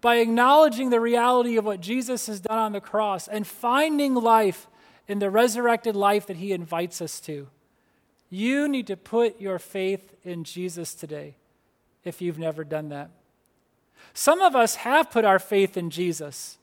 by 0.01 0.17
acknowledging 0.17 0.89
the 0.89 0.99
reality 0.99 1.57
of 1.57 1.65
what 1.65 1.81
Jesus 1.81 2.27
has 2.27 2.39
done 2.39 2.57
on 2.57 2.71
the 2.71 2.81
cross 2.81 3.27
and 3.27 3.45
finding 3.45 4.13
life 4.13 4.67
in 5.07 5.19
the 5.19 5.29
resurrected 5.29 5.95
life 5.95 6.27
that 6.27 6.37
he 6.37 6.51
invites 6.51 7.01
us 7.01 7.19
to. 7.21 7.47
You 8.29 8.67
need 8.67 8.87
to 8.87 8.97
put 8.97 9.39
your 9.39 9.59
faith 9.59 10.13
in 10.23 10.43
Jesus 10.43 10.93
today 10.93 11.35
if 12.03 12.21
you've 12.21 12.39
never 12.39 12.63
done 12.63 12.89
that. 12.89 13.09
Some 14.13 14.41
of 14.41 14.55
us 14.55 14.75
have 14.75 15.11
put 15.11 15.25
our 15.25 15.39
faith 15.39 15.77
in 15.77 15.89
Jesus. 15.89 16.57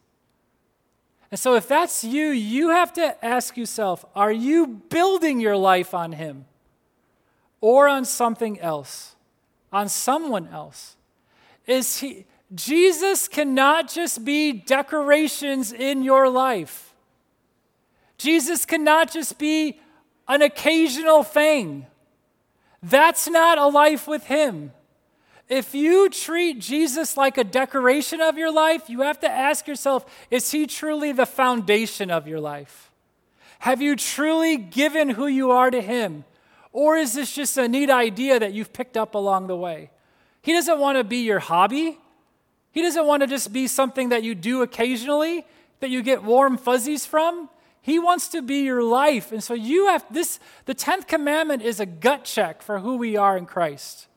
And 1.30 1.38
so, 1.38 1.54
if 1.54 1.66
that's 1.66 2.04
you, 2.04 2.28
you 2.28 2.70
have 2.70 2.92
to 2.94 3.24
ask 3.24 3.56
yourself 3.56 4.04
are 4.14 4.32
you 4.32 4.66
building 4.66 5.40
your 5.40 5.56
life 5.56 5.94
on 5.94 6.12
Him 6.12 6.44
or 7.60 7.88
on 7.88 8.04
something 8.04 8.60
else, 8.60 9.14
on 9.72 9.88
someone 9.88 10.48
else? 10.48 10.96
Is 11.66 11.98
he, 11.98 12.26
Jesus 12.54 13.28
cannot 13.28 13.90
just 13.90 14.24
be 14.24 14.52
decorations 14.52 15.72
in 15.72 16.02
your 16.02 16.28
life. 16.28 16.92
Jesus 18.18 18.64
cannot 18.64 19.10
just 19.10 19.38
be 19.38 19.80
an 20.28 20.42
occasional 20.42 21.22
thing. 21.22 21.86
That's 22.82 23.28
not 23.28 23.58
a 23.58 23.66
life 23.66 24.06
with 24.06 24.24
Him. 24.24 24.72
If 25.48 25.74
you 25.74 26.08
treat 26.08 26.58
Jesus 26.60 27.16
like 27.16 27.36
a 27.36 27.44
decoration 27.44 28.20
of 28.20 28.38
your 28.38 28.52
life, 28.52 28.88
you 28.88 29.00
have 29.00 29.20
to 29.20 29.30
ask 29.30 29.66
yourself 29.66 30.04
is 30.30 30.50
He 30.50 30.66
truly 30.66 31.12
the 31.12 31.26
foundation 31.26 32.10
of 32.10 32.26
your 32.26 32.40
life? 32.40 32.90
Have 33.60 33.80
you 33.80 33.96
truly 33.96 34.56
given 34.56 35.10
who 35.10 35.26
you 35.26 35.50
are 35.50 35.70
to 35.70 35.80
Him? 35.80 36.24
Or 36.72 36.96
is 36.96 37.14
this 37.14 37.34
just 37.34 37.56
a 37.56 37.68
neat 37.68 37.90
idea 37.90 38.40
that 38.40 38.52
you've 38.52 38.72
picked 38.72 38.96
up 38.96 39.14
along 39.14 39.46
the 39.46 39.56
way? 39.56 39.90
He 40.40 40.52
doesn't 40.52 40.78
want 40.78 40.98
to 40.98 41.04
be 41.04 41.18
your 41.18 41.38
hobby. 41.38 41.98
He 42.72 42.82
doesn't 42.82 43.06
want 43.06 43.22
to 43.22 43.26
just 43.26 43.52
be 43.52 43.66
something 43.66 44.08
that 44.08 44.22
you 44.22 44.34
do 44.34 44.62
occasionally, 44.62 45.44
that 45.80 45.90
you 45.90 46.02
get 46.02 46.24
warm 46.24 46.56
fuzzies 46.56 47.06
from. 47.06 47.48
He 47.82 47.98
wants 47.98 48.28
to 48.28 48.42
be 48.42 48.62
your 48.62 48.82
life. 48.82 49.30
And 49.30 49.42
so 49.42 49.54
you 49.54 49.88
have 49.88 50.04
this 50.10 50.40
the 50.64 50.74
10th 50.74 51.06
commandment 51.06 51.62
is 51.62 51.80
a 51.80 51.86
gut 51.86 52.24
check 52.24 52.62
for 52.62 52.78
who 52.78 52.96
we 52.96 53.16
are 53.16 53.36
in 53.36 53.44
Christ. 53.46 54.08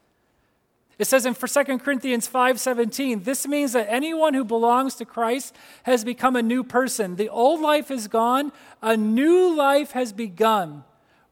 It 0.98 1.08
says 1.08 1.26
in 1.26 1.34
2 1.34 1.80
Corinthians 1.80 2.28
5:17, 2.28 3.26
this 3.26 3.46
means 3.46 3.74
that 3.74 3.88
anyone 3.90 4.34
who 4.34 4.46
belongs 4.46 4.96
to 4.96 5.06
Christ 5.06 5.54
has 5.84 6.06
become 6.06 6.36
a 6.36 6.42
new 6.42 6.64
person. 6.64 7.18
The 7.18 7.28
old 7.28 7.60
life 7.60 7.92
is 7.92 8.08
gone, 8.08 8.54
a 8.82 8.96
new 8.96 9.54
life 9.54 9.92
has 9.92 10.14
begun. 10.14 10.86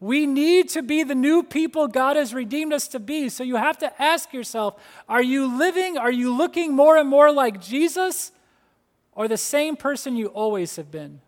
We 0.03 0.25
need 0.25 0.67
to 0.71 0.83
be 0.83 1.03
the 1.03 1.15
new 1.15 1.43
people 1.43 1.87
God 1.87 2.17
has 2.17 2.33
redeemed 2.33 2.73
us 2.73 2.89
to 2.89 2.99
be. 2.99 3.29
So 3.29 3.41
you 3.41 3.55
have 3.55 3.77
to 3.77 4.01
ask 4.01 4.33
yourself, 4.33 4.75
are 5.07 5.23
you 5.23 5.57
living, 5.57 5.97
are 5.97 6.11
you 6.11 6.35
looking 6.35 6.73
more 6.73 6.97
and 6.97 7.07
more 7.07 7.31
like 7.31 7.61
Jesus 7.61 8.33
or 9.13 9.29
the 9.29 9.37
same 9.37 9.77
person 9.77 10.17
you 10.17 10.27
always 10.27 10.75
have 10.75 10.91
been? 10.91 11.21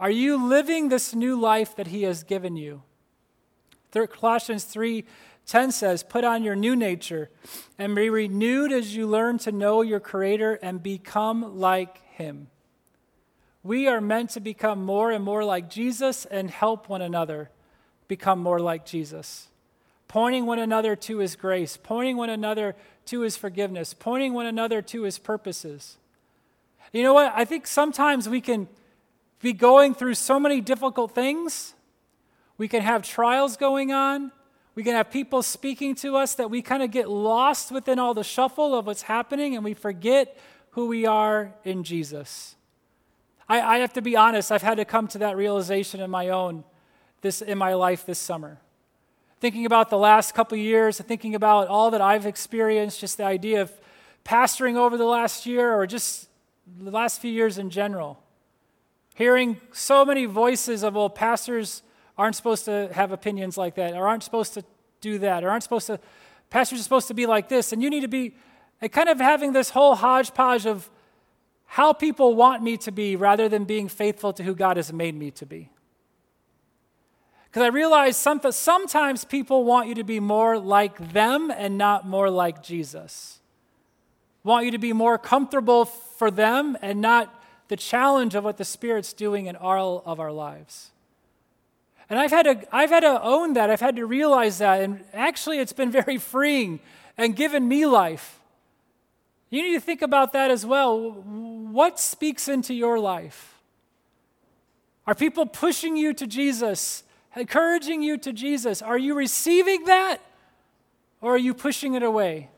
Are 0.00 0.10
you 0.10 0.44
living 0.44 0.88
this 0.88 1.14
new 1.14 1.40
life 1.40 1.76
that 1.76 1.86
he 1.86 2.02
has 2.02 2.24
given 2.24 2.56
you? 2.56 2.82
Colossians 3.92 4.64
3 4.64 5.04
10 5.46 5.70
says, 5.70 6.02
Put 6.02 6.24
on 6.24 6.42
your 6.42 6.56
new 6.56 6.74
nature 6.74 7.30
and 7.78 7.94
be 7.94 8.10
renewed 8.10 8.72
as 8.72 8.96
you 8.96 9.06
learn 9.06 9.38
to 9.38 9.52
know 9.52 9.82
your 9.82 10.00
Creator 10.00 10.58
and 10.62 10.82
become 10.82 11.58
like 11.60 12.02
Him. 12.16 12.48
We 13.62 13.88
are 13.88 14.00
meant 14.00 14.30
to 14.30 14.40
become 14.40 14.84
more 14.84 15.10
and 15.10 15.24
more 15.24 15.44
like 15.44 15.68
Jesus 15.68 16.24
and 16.24 16.50
help 16.50 16.88
one 16.88 17.02
another 17.02 17.50
become 18.06 18.38
more 18.38 18.60
like 18.60 18.86
Jesus. 18.86 19.48
Pointing 20.06 20.46
one 20.46 20.58
another 20.58 20.96
to 20.96 21.18
His 21.18 21.36
grace, 21.36 21.76
pointing 21.76 22.16
one 22.16 22.30
another 22.30 22.74
to 23.06 23.20
His 23.20 23.36
forgiveness, 23.36 23.94
pointing 23.94 24.32
one 24.32 24.46
another 24.46 24.80
to 24.82 25.02
His 25.02 25.18
purposes. 25.18 25.98
You 26.92 27.02
know 27.02 27.12
what? 27.12 27.32
I 27.34 27.44
think 27.44 27.66
sometimes 27.66 28.28
we 28.28 28.40
can 28.40 28.68
be 29.40 29.52
going 29.52 29.94
through 29.94 30.14
so 30.14 30.40
many 30.40 30.60
difficult 30.60 31.14
things. 31.14 31.74
We 32.56 32.68
can 32.68 32.82
have 32.82 33.02
trials 33.02 33.56
going 33.56 33.92
on. 33.92 34.32
We 34.74 34.84
can 34.84 34.94
have 34.94 35.10
people 35.10 35.42
speaking 35.42 35.94
to 35.96 36.16
us 36.16 36.36
that 36.36 36.50
we 36.50 36.62
kind 36.62 36.82
of 36.82 36.90
get 36.90 37.10
lost 37.10 37.70
within 37.72 37.98
all 37.98 38.14
the 38.14 38.24
shuffle 38.24 38.74
of 38.74 38.86
what's 38.86 39.02
happening 39.02 39.56
and 39.56 39.64
we 39.64 39.74
forget 39.74 40.38
who 40.70 40.86
we 40.86 41.04
are 41.04 41.52
in 41.64 41.82
Jesus. 41.82 42.54
I, 43.48 43.60
I 43.60 43.78
have 43.78 43.92
to 43.94 44.02
be 44.02 44.16
honest, 44.16 44.52
I've 44.52 44.62
had 44.62 44.76
to 44.76 44.84
come 44.84 45.08
to 45.08 45.18
that 45.18 45.36
realization 45.36 46.00
in 46.00 46.10
my 46.10 46.28
own, 46.28 46.64
this, 47.22 47.40
in 47.40 47.58
my 47.58 47.74
life 47.74 48.04
this 48.04 48.18
summer. 48.18 48.58
Thinking 49.40 49.66
about 49.66 49.88
the 49.88 49.98
last 49.98 50.34
couple 50.34 50.58
years, 50.58 51.00
thinking 51.00 51.34
about 51.34 51.68
all 51.68 51.90
that 51.92 52.00
I've 52.00 52.26
experienced, 52.26 53.00
just 53.00 53.16
the 53.16 53.24
idea 53.24 53.62
of 53.62 53.72
pastoring 54.24 54.76
over 54.76 54.96
the 54.96 55.04
last 55.04 55.46
year 55.46 55.72
or 55.72 55.86
just 55.86 56.28
the 56.78 56.90
last 56.90 57.20
few 57.20 57.30
years 57.30 57.56
in 57.56 57.70
general. 57.70 58.18
Hearing 59.14 59.60
so 59.72 60.04
many 60.04 60.26
voices 60.26 60.82
of, 60.82 60.94
well, 60.94 61.08
pastors 61.08 61.82
aren't 62.18 62.36
supposed 62.36 62.64
to 62.66 62.90
have 62.92 63.12
opinions 63.12 63.56
like 63.56 63.76
that, 63.76 63.94
or 63.94 64.06
aren't 64.08 64.24
supposed 64.24 64.54
to 64.54 64.64
do 65.00 65.18
that, 65.18 65.44
or 65.44 65.50
aren't 65.50 65.62
supposed 65.62 65.86
to, 65.86 65.98
pastors 66.50 66.80
are 66.80 66.82
supposed 66.82 67.08
to 67.08 67.14
be 67.14 67.26
like 67.26 67.48
this, 67.48 67.72
and 67.72 67.82
you 67.82 67.88
need 67.88 68.00
to 68.00 68.08
be, 68.08 68.34
kind 68.90 69.08
of 69.08 69.18
having 69.18 69.52
this 69.52 69.70
whole 69.70 69.94
hodgepodge 69.94 70.66
of 70.66 70.90
how 71.70 71.92
people 71.92 72.34
want 72.34 72.62
me 72.62 72.78
to 72.78 72.90
be 72.90 73.14
rather 73.14 73.48
than 73.48 73.64
being 73.64 73.88
faithful 73.88 74.32
to 74.32 74.42
who 74.42 74.54
God 74.54 74.78
has 74.78 74.90
made 74.90 75.14
me 75.14 75.30
to 75.32 75.44
be. 75.44 75.68
Because 77.44 77.62
I 77.62 77.68
realize 77.68 78.16
some, 78.16 78.40
sometimes 78.50 79.26
people 79.26 79.64
want 79.64 79.86
you 79.86 79.94
to 79.96 80.04
be 80.04 80.18
more 80.18 80.58
like 80.58 81.12
them 81.12 81.50
and 81.50 81.76
not 81.76 82.06
more 82.06 82.30
like 82.30 82.62
Jesus. 82.62 83.40
Want 84.44 84.64
you 84.64 84.70
to 84.70 84.78
be 84.78 84.94
more 84.94 85.18
comfortable 85.18 85.84
for 85.84 86.30
them 86.30 86.76
and 86.80 87.02
not 87.02 87.34
the 87.68 87.76
challenge 87.76 88.34
of 88.34 88.44
what 88.44 88.56
the 88.56 88.64
Spirit's 88.64 89.12
doing 89.12 89.46
in 89.46 89.54
all 89.54 90.02
of 90.06 90.20
our 90.20 90.32
lives. 90.32 90.90
And 92.08 92.18
I've 92.18 92.30
had, 92.30 92.44
to, 92.44 92.66
I've 92.74 92.88
had 92.88 93.00
to 93.00 93.22
own 93.22 93.52
that. 93.52 93.68
I've 93.68 93.80
had 93.82 93.96
to 93.96 94.06
realize 94.06 94.58
that. 94.58 94.80
And 94.80 95.04
actually, 95.12 95.58
it's 95.58 95.74
been 95.74 95.90
very 95.90 96.16
freeing 96.16 96.80
and 97.18 97.36
given 97.36 97.68
me 97.68 97.84
life. 97.84 98.37
You 99.50 99.62
need 99.62 99.74
to 99.74 99.80
think 99.80 100.02
about 100.02 100.32
that 100.34 100.50
as 100.50 100.66
well. 100.66 101.10
What 101.10 101.98
speaks 101.98 102.48
into 102.48 102.74
your 102.74 102.98
life? 102.98 103.58
Are 105.06 105.14
people 105.14 105.46
pushing 105.46 105.96
you 105.96 106.12
to 106.14 106.26
Jesus, 106.26 107.02
encouraging 107.34 108.02
you 108.02 108.18
to 108.18 108.32
Jesus? 108.32 108.82
Are 108.82 108.98
you 108.98 109.14
receiving 109.14 109.84
that 109.84 110.18
or 111.22 111.34
are 111.34 111.38
you 111.38 111.54
pushing 111.54 111.94
it 111.94 112.02
away? 112.02 112.50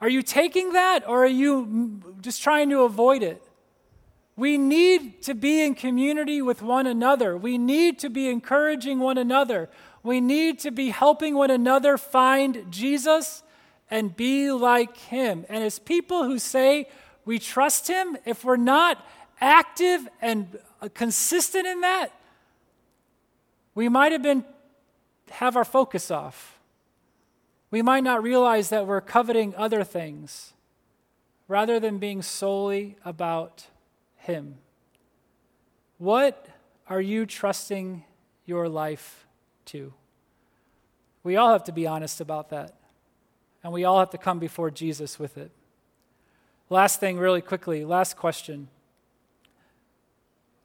Are 0.00 0.08
you 0.08 0.20
taking 0.20 0.74
that 0.74 1.08
or 1.08 1.24
are 1.24 1.28
you 1.28 2.02
just 2.20 2.42
trying 2.42 2.68
to 2.70 2.82
avoid 2.82 3.22
it? 3.22 3.42
We 4.36 4.58
need 4.58 5.22
to 5.22 5.34
be 5.34 5.62
in 5.62 5.74
community 5.74 6.42
with 6.42 6.60
one 6.60 6.86
another. 6.86 7.38
We 7.38 7.56
need 7.56 7.98
to 8.00 8.10
be 8.10 8.28
encouraging 8.28 8.98
one 8.98 9.16
another. 9.16 9.70
We 10.02 10.20
need 10.20 10.58
to 10.58 10.70
be 10.70 10.90
helping 10.90 11.34
one 11.34 11.50
another 11.50 11.96
find 11.96 12.66
Jesus 12.70 13.42
and 13.90 14.16
be 14.16 14.50
like 14.50 14.96
him. 14.96 15.44
And 15.48 15.62
as 15.62 15.78
people 15.78 16.24
who 16.24 16.38
say 16.38 16.88
we 17.24 17.38
trust 17.38 17.88
him, 17.88 18.16
if 18.24 18.44
we're 18.44 18.56
not 18.56 19.04
active 19.40 20.08
and 20.20 20.58
uh, 20.80 20.88
consistent 20.94 21.66
in 21.66 21.80
that, 21.80 22.08
we 23.74 23.88
might 23.88 24.12
have 24.12 24.22
been 24.22 24.44
have 25.30 25.56
our 25.56 25.64
focus 25.64 26.10
off. 26.10 26.58
We 27.70 27.82
might 27.82 28.04
not 28.04 28.22
realize 28.22 28.68
that 28.70 28.86
we're 28.86 29.00
coveting 29.00 29.54
other 29.56 29.82
things 29.82 30.52
rather 31.48 31.80
than 31.80 31.98
being 31.98 32.22
solely 32.22 32.96
about 33.04 33.66
him. 34.16 34.58
What 35.98 36.46
are 36.88 37.00
you 37.00 37.26
trusting 37.26 38.04
your 38.44 38.68
life 38.68 39.26
to? 39.66 39.92
We 41.22 41.36
all 41.36 41.52
have 41.52 41.64
to 41.64 41.72
be 41.72 41.86
honest 41.86 42.20
about 42.20 42.50
that. 42.50 42.74
And 43.66 43.72
we 43.72 43.82
all 43.82 43.98
have 43.98 44.10
to 44.10 44.18
come 44.18 44.38
before 44.38 44.70
Jesus 44.70 45.18
with 45.18 45.36
it. 45.36 45.50
Last 46.70 47.00
thing, 47.00 47.18
really 47.18 47.40
quickly, 47.40 47.84
last 47.84 48.16
question. 48.16 48.68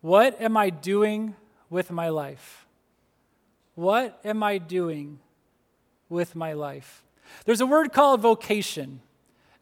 What 0.02 0.40
am 0.40 0.56
I 0.56 0.70
doing 0.70 1.36
with 1.68 1.90
my 1.90 2.10
life? 2.10 2.68
What 3.74 4.20
am 4.24 4.44
I 4.44 4.60
doing 4.60 5.18
with 6.10 6.36
my 6.36 6.54
life? 6.54 7.02
There's 7.46 7.60
a 7.60 7.66
word 7.66 7.92
called 7.92 8.22
vocation. 8.22 9.02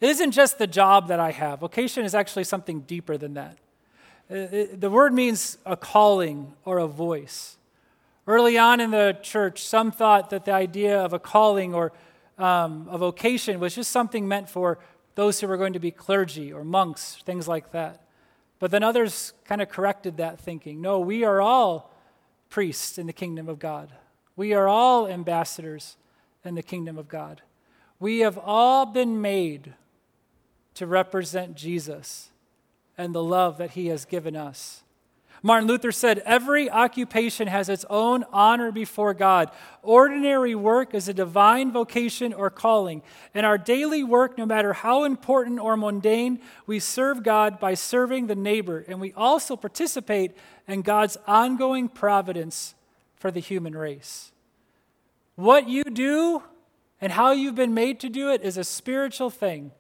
It 0.02 0.10
isn't 0.10 0.32
just 0.32 0.58
the 0.58 0.68
job 0.68 1.08
that 1.08 1.22
I 1.22 1.32
have, 1.32 1.62
vocation 1.62 2.04
is 2.04 2.14
actually 2.14 2.44
something 2.44 2.82
deeper 2.82 3.18
than 3.18 3.36
that. 3.36 3.58
Uh, 4.30 4.66
the 4.74 4.90
word 4.92 5.14
means 5.14 5.58
a 5.66 5.78
calling 5.78 6.56
or 6.66 6.80
a 6.80 6.88
voice. 6.88 7.56
Early 8.28 8.58
on 8.58 8.82
in 8.82 8.92
the 8.92 9.18
church, 9.22 9.64
some 9.64 9.92
thought 9.92 10.30
that 10.32 10.44
the 10.44 10.52
idea 10.52 11.00
of 11.00 11.14
a 11.14 11.20
calling 11.20 11.74
or 11.74 11.94
um, 12.40 12.88
a 12.90 12.98
vocation 12.98 13.60
was 13.60 13.76
just 13.76 13.92
something 13.92 14.28
meant 14.28 14.50
for 14.50 14.80
those 15.16 15.40
who 15.40 15.48
were 15.48 15.58
going 15.58 15.74
to 15.74 15.80
be 15.80 15.92
clergy 15.92 16.54
or 16.54 16.64
monks, 16.64 17.18
things 17.26 17.48
like 17.48 17.72
that. 17.72 18.02
But 18.58 18.72
then 18.72 18.84
others 18.84 19.34
kind 19.46 19.62
of 19.62 19.70
corrected 19.70 20.18
that 20.18 20.40
thinking. 20.40 20.82
No, 20.82 21.00
we 21.00 21.24
are 21.24 21.42
all 21.42 21.94
priests 22.50 22.98
in 22.98 23.08
the 23.08 23.14
kingdom 23.14 23.48
of 23.50 23.60
God. 23.60 23.92
We 24.36 24.54
are 24.54 24.68
all 24.68 25.08
ambassadors 25.08 25.98
in 26.46 26.56
the 26.56 26.64
kingdom 26.64 26.98
of 26.98 27.08
God. 27.08 27.42
We 28.00 28.20
have 28.20 28.38
all 28.38 28.86
been 28.86 29.22
made 29.22 29.74
to 30.76 30.88
represent 30.88 31.56
Jesus 31.56 32.30
and 32.98 33.14
the 33.14 33.24
love 33.24 33.58
that 33.58 33.72
he 33.72 33.88
has 33.88 34.06
given 34.06 34.36
us. 34.36 34.84
Martin 35.42 35.68
Luther 35.68 35.92
said, 35.92 36.20
Every 36.20 36.70
occupation 36.70 37.48
has 37.48 37.70
its 37.70 37.86
own 37.90 38.26
honor 38.32 38.72
before 38.72 39.14
God. 39.14 39.52
Ordinary 39.82 40.54
work 40.56 40.94
is 40.94 41.08
a 41.08 41.14
divine 41.14 41.72
vocation 41.72 42.34
or 42.34 42.50
calling. 42.50 43.02
In 43.34 43.46
our 43.46 43.58
daily 43.58 44.04
work, 44.04 44.38
no 44.38 44.46
matter 44.46 44.74
how 44.74 45.06
important 45.06 45.60
or 45.60 45.78
mundane, 45.78 46.40
we 46.66 46.80
serve 46.80 47.24
God 47.24 47.60
by 47.60 47.74
serving 47.74 48.28
the 48.28 48.36
neighbor, 48.36 48.84
and 48.88 49.00
we 49.00 49.14
also 49.14 49.56
participate 49.56 50.36
in 50.68 50.82
God's 50.82 51.18
ongoing 51.26 51.88
providence 51.88 52.76
for 53.16 53.32
the 53.32 53.40
human 53.40 53.76
race. 53.76 54.32
What 55.36 55.70
you 55.70 55.84
do 55.86 56.44
and 57.00 57.14
how 57.14 57.32
you've 57.32 57.56
been 57.56 57.74
made 57.74 58.02
to 58.02 58.10
do 58.10 58.30
it 58.30 58.42
is 58.42 58.58
a 58.58 58.64
spiritual 58.64 59.30
thing, 59.30 59.72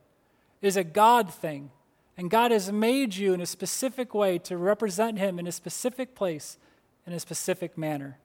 is 0.61 0.77
a 0.77 0.83
God 0.85 1.33
thing. 1.33 1.71
And 2.19 2.29
God 2.29 2.51
has 2.51 2.69
made 2.69 3.15
you 3.15 3.33
in 3.33 3.39
a 3.39 3.45
specific 3.45 4.13
way 4.13 4.39
to 4.39 4.57
represent 4.57 5.17
Him 5.17 5.39
in 5.39 5.47
a 5.47 5.53
specific 5.53 6.15
place, 6.15 6.57
in 7.07 7.13
a 7.13 7.19
specific 7.19 7.77
manner. 7.77 8.17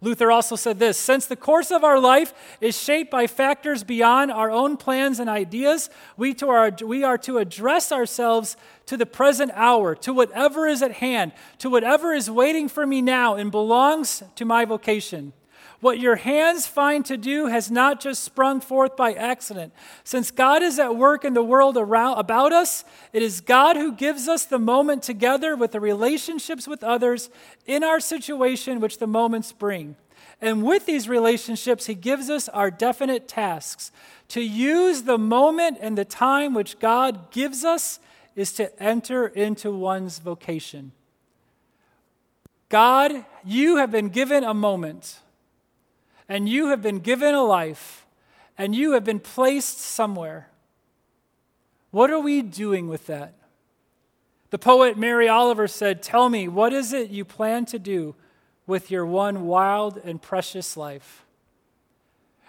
Luther 0.00 0.30
also 0.30 0.54
said 0.54 0.78
this 0.78 0.96
Since 0.96 1.26
the 1.26 1.34
course 1.34 1.72
of 1.72 1.82
our 1.82 1.98
life 1.98 2.32
is 2.60 2.80
shaped 2.80 3.10
by 3.10 3.26
factors 3.26 3.82
beyond 3.82 4.30
our 4.30 4.48
own 4.48 4.76
plans 4.76 5.18
and 5.18 5.28
ideas, 5.28 5.90
we, 6.16 6.34
to 6.34 6.50
our, 6.50 6.70
we 6.86 7.02
are 7.02 7.18
to 7.18 7.38
address 7.38 7.90
ourselves 7.90 8.56
to 8.86 8.96
the 8.96 9.06
present 9.06 9.50
hour, 9.56 9.96
to 9.96 10.12
whatever 10.12 10.68
is 10.68 10.80
at 10.80 10.92
hand, 10.92 11.32
to 11.58 11.68
whatever 11.68 12.12
is 12.12 12.30
waiting 12.30 12.68
for 12.68 12.86
me 12.86 13.02
now 13.02 13.34
and 13.34 13.50
belongs 13.50 14.22
to 14.36 14.44
my 14.44 14.64
vocation. 14.64 15.32
What 15.82 15.98
your 15.98 16.14
hands 16.14 16.64
find 16.68 17.04
to 17.06 17.16
do 17.16 17.46
has 17.46 17.68
not 17.68 18.00
just 18.00 18.22
sprung 18.22 18.60
forth 18.60 18.96
by 18.96 19.14
accident. 19.14 19.72
Since 20.04 20.30
God 20.30 20.62
is 20.62 20.78
at 20.78 20.94
work 20.94 21.24
in 21.24 21.34
the 21.34 21.42
world 21.42 21.76
around, 21.76 22.20
about 22.20 22.52
us, 22.52 22.84
it 23.12 23.20
is 23.20 23.40
God 23.40 23.74
who 23.74 23.90
gives 23.90 24.28
us 24.28 24.44
the 24.44 24.60
moment 24.60 25.02
together 25.02 25.56
with 25.56 25.72
the 25.72 25.80
relationships 25.80 26.68
with 26.68 26.84
others 26.84 27.30
in 27.66 27.82
our 27.82 27.98
situation 27.98 28.78
which 28.78 28.98
the 28.98 29.08
moments 29.08 29.50
bring. 29.50 29.96
And 30.40 30.62
with 30.62 30.86
these 30.86 31.08
relationships, 31.08 31.86
He 31.86 31.96
gives 31.96 32.30
us 32.30 32.48
our 32.50 32.70
definite 32.70 33.26
tasks. 33.26 33.90
To 34.28 34.40
use 34.40 35.02
the 35.02 35.18
moment 35.18 35.78
and 35.80 35.98
the 35.98 36.04
time 36.04 36.54
which 36.54 36.78
God 36.78 37.32
gives 37.32 37.64
us 37.64 37.98
is 38.36 38.52
to 38.52 38.80
enter 38.80 39.26
into 39.26 39.72
one's 39.72 40.20
vocation. 40.20 40.92
God, 42.68 43.24
you 43.44 43.78
have 43.78 43.90
been 43.90 44.10
given 44.10 44.44
a 44.44 44.54
moment 44.54 45.18
and 46.32 46.48
you 46.48 46.68
have 46.68 46.80
been 46.80 46.98
given 46.98 47.34
a 47.34 47.42
life 47.42 48.06
and 48.56 48.74
you 48.74 48.92
have 48.92 49.04
been 49.04 49.20
placed 49.20 49.78
somewhere. 49.78 50.48
What 51.90 52.10
are 52.10 52.20
we 52.20 52.40
doing 52.40 52.88
with 52.88 53.06
that? 53.08 53.34
The 54.48 54.58
poet 54.58 54.96
Mary 54.96 55.28
Oliver 55.28 55.68
said, 55.68 56.02
Tell 56.02 56.30
me, 56.30 56.48
what 56.48 56.72
is 56.72 56.94
it 56.94 57.10
you 57.10 57.26
plan 57.26 57.66
to 57.66 57.78
do 57.78 58.14
with 58.66 58.90
your 58.90 59.04
one 59.04 59.46
wild 59.46 59.98
and 59.98 60.22
precious 60.22 60.74
life? 60.74 61.26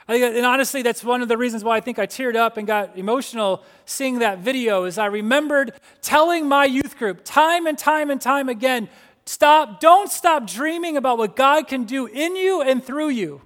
I 0.08 0.14
think, 0.14 0.38
and 0.38 0.46
honestly, 0.46 0.82
that's 0.82 1.04
one 1.04 1.22
of 1.22 1.28
the 1.28 1.38
reasons 1.38 1.66
why 1.66 1.76
I 1.76 1.82
think 1.82 2.00
I 2.00 2.08
teared 2.08 2.38
up 2.38 2.56
and 2.56 2.66
got 2.66 2.98
emotional 2.98 3.66
seeing 3.84 4.20
that 4.20 4.40
video. 4.40 4.86
Is 4.86 4.98
I 4.98 5.08
remembered 5.08 5.74
telling 6.02 6.48
my 6.48 6.64
youth 6.64 6.98
group 6.98 7.20
time 7.26 7.68
and 7.68 7.78
time 7.78 8.10
and 8.10 8.22
time 8.22 8.48
again, 8.48 8.88
stop, 9.26 9.82
don't 9.82 10.10
stop 10.10 10.48
dreaming 10.48 10.96
about 10.96 11.18
what 11.18 11.36
God 11.36 11.68
can 11.68 11.84
do 11.84 12.06
in 12.06 12.38
you 12.38 12.62
and 12.62 12.82
through 12.82 13.10
you. 13.10 13.42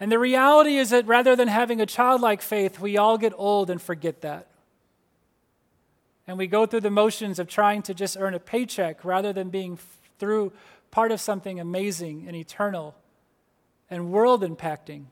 And 0.00 0.12
the 0.12 0.18
reality 0.18 0.76
is 0.76 0.90
that 0.90 1.06
rather 1.06 1.34
than 1.34 1.48
having 1.48 1.80
a 1.80 1.86
childlike 1.86 2.40
faith, 2.40 2.78
we 2.78 2.96
all 2.96 3.18
get 3.18 3.32
old 3.36 3.68
and 3.68 3.82
forget 3.82 4.20
that. 4.20 4.46
And 6.26 6.38
we 6.38 6.46
go 6.46 6.66
through 6.66 6.82
the 6.82 6.90
motions 6.90 7.38
of 7.38 7.48
trying 7.48 7.82
to 7.82 7.94
just 7.94 8.16
earn 8.18 8.34
a 8.34 8.38
paycheck 8.38 9.04
rather 9.04 9.32
than 9.32 9.48
being 9.48 9.78
through 10.18 10.52
part 10.90 11.10
of 11.10 11.20
something 11.20 11.58
amazing 11.58 12.24
and 12.26 12.36
eternal 12.36 12.94
and 13.90 14.12
world 14.12 14.42
impacting. 14.42 15.06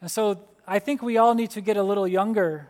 And 0.00 0.10
so 0.10 0.44
I 0.66 0.78
think 0.78 1.02
we 1.02 1.16
all 1.16 1.34
need 1.34 1.50
to 1.52 1.60
get 1.60 1.76
a 1.76 1.82
little 1.82 2.06
younger 2.06 2.68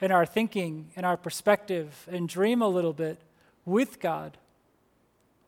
in 0.00 0.12
our 0.12 0.24
thinking, 0.24 0.90
in 0.96 1.04
our 1.04 1.16
perspective, 1.16 2.08
and 2.10 2.28
dream 2.28 2.62
a 2.62 2.68
little 2.68 2.92
bit 2.92 3.20
with 3.64 4.00
God. 4.00 4.38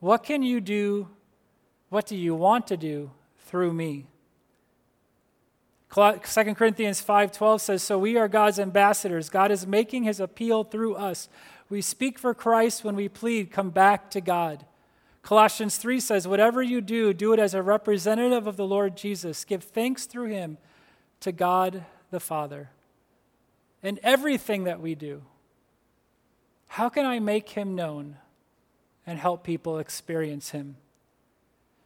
What 0.01 0.25
can 0.25 0.42
you 0.42 0.61
do? 0.61 1.09
What 1.88 2.07
do 2.07 2.16
you 2.16 2.35
want 2.35 2.66
to 2.66 2.77
do 2.77 3.12
through 3.46 3.72
me? 3.72 4.07
2 5.88 6.57
Corinthians 6.57 7.01
5:12 7.01 7.62
says, 7.62 7.83
"So 7.83 7.99
we 7.99 8.16
are 8.16 8.29
God's 8.29 8.59
ambassadors. 8.59 9.31
God 9.31 9.51
is 9.51 9.66
making 9.66 10.03
his 10.03 10.20
appeal 10.20 10.64
through 10.64 10.96
us. 10.96 11.29
We 11.68 11.81
speak 11.81 12.18
for 12.18 12.35
Christ 12.35 12.85
when 12.85 12.96
we 12.96 13.09
plead, 13.09 13.51
come 13.51 13.70
back 13.70 14.11
to 14.11 14.20
God." 14.20 14.66
Colossians 15.22 15.77
3 15.79 15.99
says, 15.99 16.29
"Whatever 16.29 16.62
you 16.62 16.81
do, 16.81 17.12
do 17.12 17.33
it 17.33 17.38
as 17.38 17.55
a 17.55 17.62
representative 17.62 18.46
of 18.46 18.57
the 18.57 18.66
Lord 18.66 18.96
Jesus. 18.96 19.44
Give 19.44 19.62
thanks 19.62 20.07
through 20.07 20.29
him 20.29 20.59
to 21.20 21.33
God 21.33 21.85
the 22.11 22.20
Father." 22.20 22.70
In 23.83 23.99
everything 24.03 24.64
that 24.64 24.81
we 24.81 24.94
do, 24.94 25.22
how 26.68 26.88
can 26.88 27.07
I 27.07 27.18
make 27.20 27.51
him 27.51 27.75
known 27.75 28.18
and 29.07 29.18
help 29.18 29.44
people 29.44 29.79
experience 29.79 30.51
him? 30.51 30.77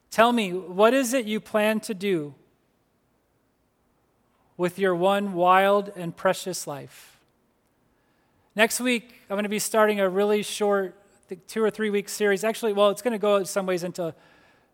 Tell 0.09 0.33
me, 0.33 0.53
what 0.53 0.93
is 0.93 1.13
it 1.13 1.25
you 1.25 1.39
plan 1.39 1.79
to 1.81 1.93
do 1.93 2.35
with 4.61 4.77
your 4.77 4.93
one 4.93 5.33
wild 5.33 5.91
and 5.95 6.15
precious 6.15 6.67
life. 6.67 7.17
Next 8.55 8.79
week, 8.79 9.15
I'm 9.27 9.33
going 9.33 9.41
to 9.41 9.49
be 9.49 9.57
starting 9.57 9.99
a 9.99 10.07
really 10.07 10.43
short, 10.43 10.93
two 11.47 11.63
or 11.63 11.71
three 11.71 11.89
week 11.89 12.07
series. 12.07 12.43
Actually, 12.43 12.73
well, 12.73 12.91
it's 12.91 13.01
going 13.01 13.13
to 13.13 13.17
go 13.17 13.43
some 13.43 13.65
ways 13.65 13.83
into 13.83 14.13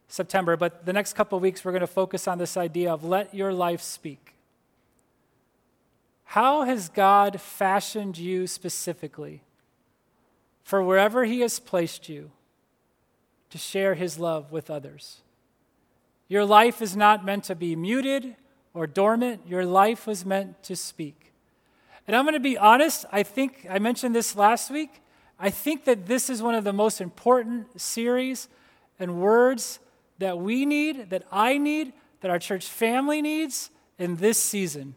September, 0.09 0.57
but 0.57 0.85
the 0.85 0.91
next 0.91 1.13
couple 1.13 1.39
weeks, 1.39 1.63
we're 1.63 1.71
going 1.71 1.79
to 1.79 1.87
focus 1.87 2.27
on 2.27 2.37
this 2.37 2.57
idea 2.57 2.91
of 2.91 3.05
let 3.05 3.33
your 3.33 3.53
life 3.53 3.81
speak. 3.81 4.33
How 6.25 6.63
has 6.63 6.89
God 6.89 7.39
fashioned 7.39 8.17
you 8.17 8.45
specifically 8.45 9.41
for 10.63 10.83
wherever 10.83 11.23
He 11.23 11.39
has 11.39 11.61
placed 11.61 12.09
you 12.09 12.31
to 13.51 13.57
share 13.57 13.95
His 13.95 14.19
love 14.19 14.51
with 14.51 14.69
others? 14.69 15.21
Your 16.27 16.43
life 16.43 16.81
is 16.81 16.93
not 16.93 17.23
meant 17.23 17.45
to 17.45 17.55
be 17.55 17.73
muted 17.77 18.35
or 18.77 18.85
dormant. 18.85 19.41
Your 19.47 19.65
life 19.65 20.05
was 20.05 20.23
meant 20.23 20.61
to 20.61 20.75
speak. 20.75 21.33
And 22.05 22.15
I'm 22.15 22.25
going 22.25 22.35
to 22.35 22.39
be 22.39 22.59
honest, 22.59 23.05
I 23.11 23.23
think 23.23 23.65
I 23.67 23.79
mentioned 23.79 24.13
this 24.13 24.35
last 24.35 24.69
week. 24.69 25.01
I 25.39 25.49
think 25.49 25.85
that 25.85 26.05
this 26.05 26.29
is 26.29 26.43
one 26.43 26.53
of 26.53 26.63
the 26.63 26.73
most 26.73 27.01
important 27.01 27.81
series 27.81 28.47
and 28.99 29.19
words 29.19 29.79
that 30.19 30.37
we 30.37 30.63
need, 30.63 31.09
that 31.09 31.23
I 31.31 31.57
need, 31.57 31.93
that 32.21 32.29
our 32.29 32.37
church 32.37 32.67
family 32.67 33.19
needs 33.19 33.71
in 33.97 34.17
this 34.17 34.37
season. 34.37 34.93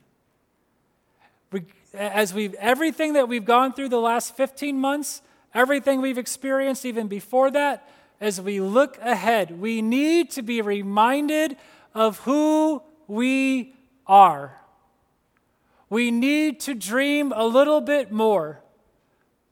As 1.95 2.35
we've 2.35 2.55
everything 2.55 3.15
that 3.15 3.29
we've 3.29 3.47
gone 3.47 3.73
through 3.73 3.89
the 3.89 3.99
last 3.99 4.37
15 4.37 4.79
months, 4.79 5.23
everything 5.55 6.03
we've 6.03 6.19
experienced 6.19 6.85
even 6.85 7.09
before 7.09 7.51
that, 7.51 7.89
as 8.21 8.41
we 8.41 8.61
look 8.61 8.99
ahead, 8.99 9.59
we 9.59 9.81
need 9.81 10.31
to 10.33 10.43
be 10.43 10.61
reminded 10.61 11.57
of 11.95 12.19
who 12.21 12.83
we 13.11 13.75
are. 14.07 14.57
We 15.89 16.11
need 16.13 16.61
to 16.61 16.75
dream 16.75 17.33
a 17.35 17.45
little 17.45 17.81
bit 17.81 18.13
more, 18.13 18.61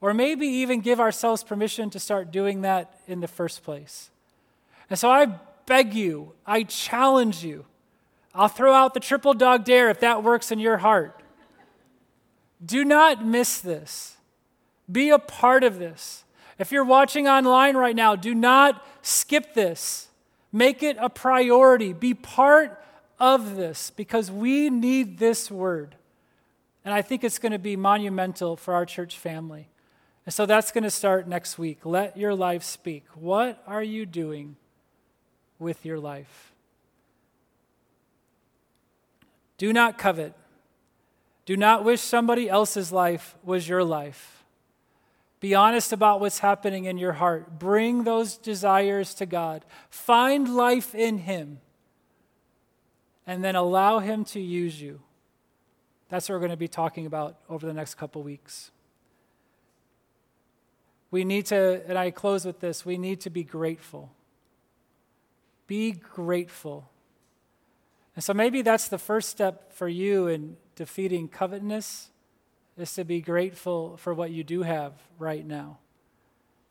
or 0.00 0.14
maybe 0.14 0.46
even 0.46 0.80
give 0.80 1.00
ourselves 1.00 1.42
permission 1.42 1.90
to 1.90 1.98
start 1.98 2.30
doing 2.30 2.62
that 2.62 3.00
in 3.08 3.20
the 3.20 3.26
first 3.26 3.64
place. 3.64 4.10
And 4.88 4.98
so 4.98 5.10
I 5.10 5.26
beg 5.66 5.92
you, 5.92 6.32
I 6.46 6.62
challenge 6.62 7.44
you. 7.44 7.66
I'll 8.34 8.48
throw 8.48 8.72
out 8.72 8.94
the 8.94 9.00
triple 9.00 9.34
dog 9.34 9.64
dare 9.64 9.90
if 9.90 10.00
that 10.00 10.22
works 10.22 10.52
in 10.52 10.60
your 10.60 10.78
heart. 10.78 11.20
Do 12.64 12.84
not 12.84 13.24
miss 13.26 13.58
this. 13.58 14.16
Be 14.90 15.10
a 15.10 15.18
part 15.18 15.64
of 15.64 15.78
this. 15.78 16.24
If 16.58 16.70
you're 16.70 16.84
watching 16.84 17.26
online 17.26 17.76
right 17.76 17.96
now, 17.96 18.14
do 18.14 18.34
not 18.34 18.86
skip 19.02 19.54
this. 19.54 20.08
Make 20.52 20.82
it 20.82 20.96
a 21.00 21.10
priority. 21.10 21.92
Be 21.92 22.14
part 22.14 22.80
of 23.18 23.56
this 23.56 23.90
because 23.90 24.30
we 24.30 24.70
need 24.70 25.18
this 25.18 25.50
word. 25.50 25.96
And 26.84 26.94
I 26.94 27.02
think 27.02 27.24
it's 27.24 27.38
going 27.38 27.52
to 27.52 27.58
be 27.58 27.76
monumental 27.76 28.56
for 28.56 28.74
our 28.74 28.86
church 28.86 29.18
family. 29.18 29.68
And 30.24 30.32
so 30.32 30.46
that's 30.46 30.72
going 30.72 30.84
to 30.84 30.90
start 30.90 31.26
next 31.26 31.58
week. 31.58 31.80
Let 31.84 32.16
your 32.16 32.34
life 32.34 32.62
speak. 32.62 33.04
What 33.14 33.62
are 33.66 33.82
you 33.82 34.06
doing 34.06 34.56
with 35.58 35.84
your 35.84 35.98
life? 35.98 36.52
Do 39.56 39.72
not 39.72 39.98
covet. 39.98 40.34
Do 41.46 41.56
not 41.56 41.84
wish 41.84 42.00
somebody 42.00 42.48
else's 42.48 42.92
life 42.92 43.34
was 43.42 43.68
your 43.68 43.82
life. 43.82 44.44
Be 45.40 45.54
honest 45.54 45.92
about 45.92 46.20
what's 46.20 46.40
happening 46.40 46.84
in 46.84 46.98
your 46.98 47.14
heart. 47.14 47.58
Bring 47.58 48.04
those 48.04 48.36
desires 48.36 49.14
to 49.14 49.26
God. 49.26 49.64
Find 49.88 50.54
life 50.54 50.94
in 50.94 51.18
Him 51.18 51.60
and 53.28 53.44
then 53.44 53.54
allow 53.54 53.98
Him 53.98 54.24
to 54.24 54.40
use 54.40 54.80
you. 54.80 55.00
That's 56.08 56.28
what 56.28 56.36
we're 56.36 56.40
going 56.40 56.50
to 56.50 56.56
be 56.56 56.66
talking 56.66 57.04
about 57.04 57.36
over 57.48 57.66
the 57.66 57.74
next 57.74 57.94
couple 57.94 58.22
weeks. 58.22 58.70
We 61.10 61.24
need 61.24 61.46
to, 61.46 61.82
and 61.86 61.98
I 61.98 62.10
close 62.10 62.44
with 62.44 62.60
this 62.60 62.84
we 62.84 62.96
need 62.96 63.20
to 63.20 63.30
be 63.30 63.44
grateful. 63.44 64.10
Be 65.66 65.92
grateful. 65.92 66.88
And 68.16 68.24
so 68.24 68.32
maybe 68.32 68.62
that's 68.62 68.88
the 68.88 68.98
first 68.98 69.28
step 69.28 69.74
for 69.74 69.88
you 69.88 70.26
in 70.26 70.56
defeating 70.74 71.28
covetousness 71.28 72.08
is 72.78 72.94
to 72.94 73.04
be 73.04 73.20
grateful 73.20 73.98
for 73.98 74.14
what 74.14 74.30
you 74.30 74.42
do 74.42 74.62
have 74.62 74.92
right 75.18 75.46
now. 75.46 75.78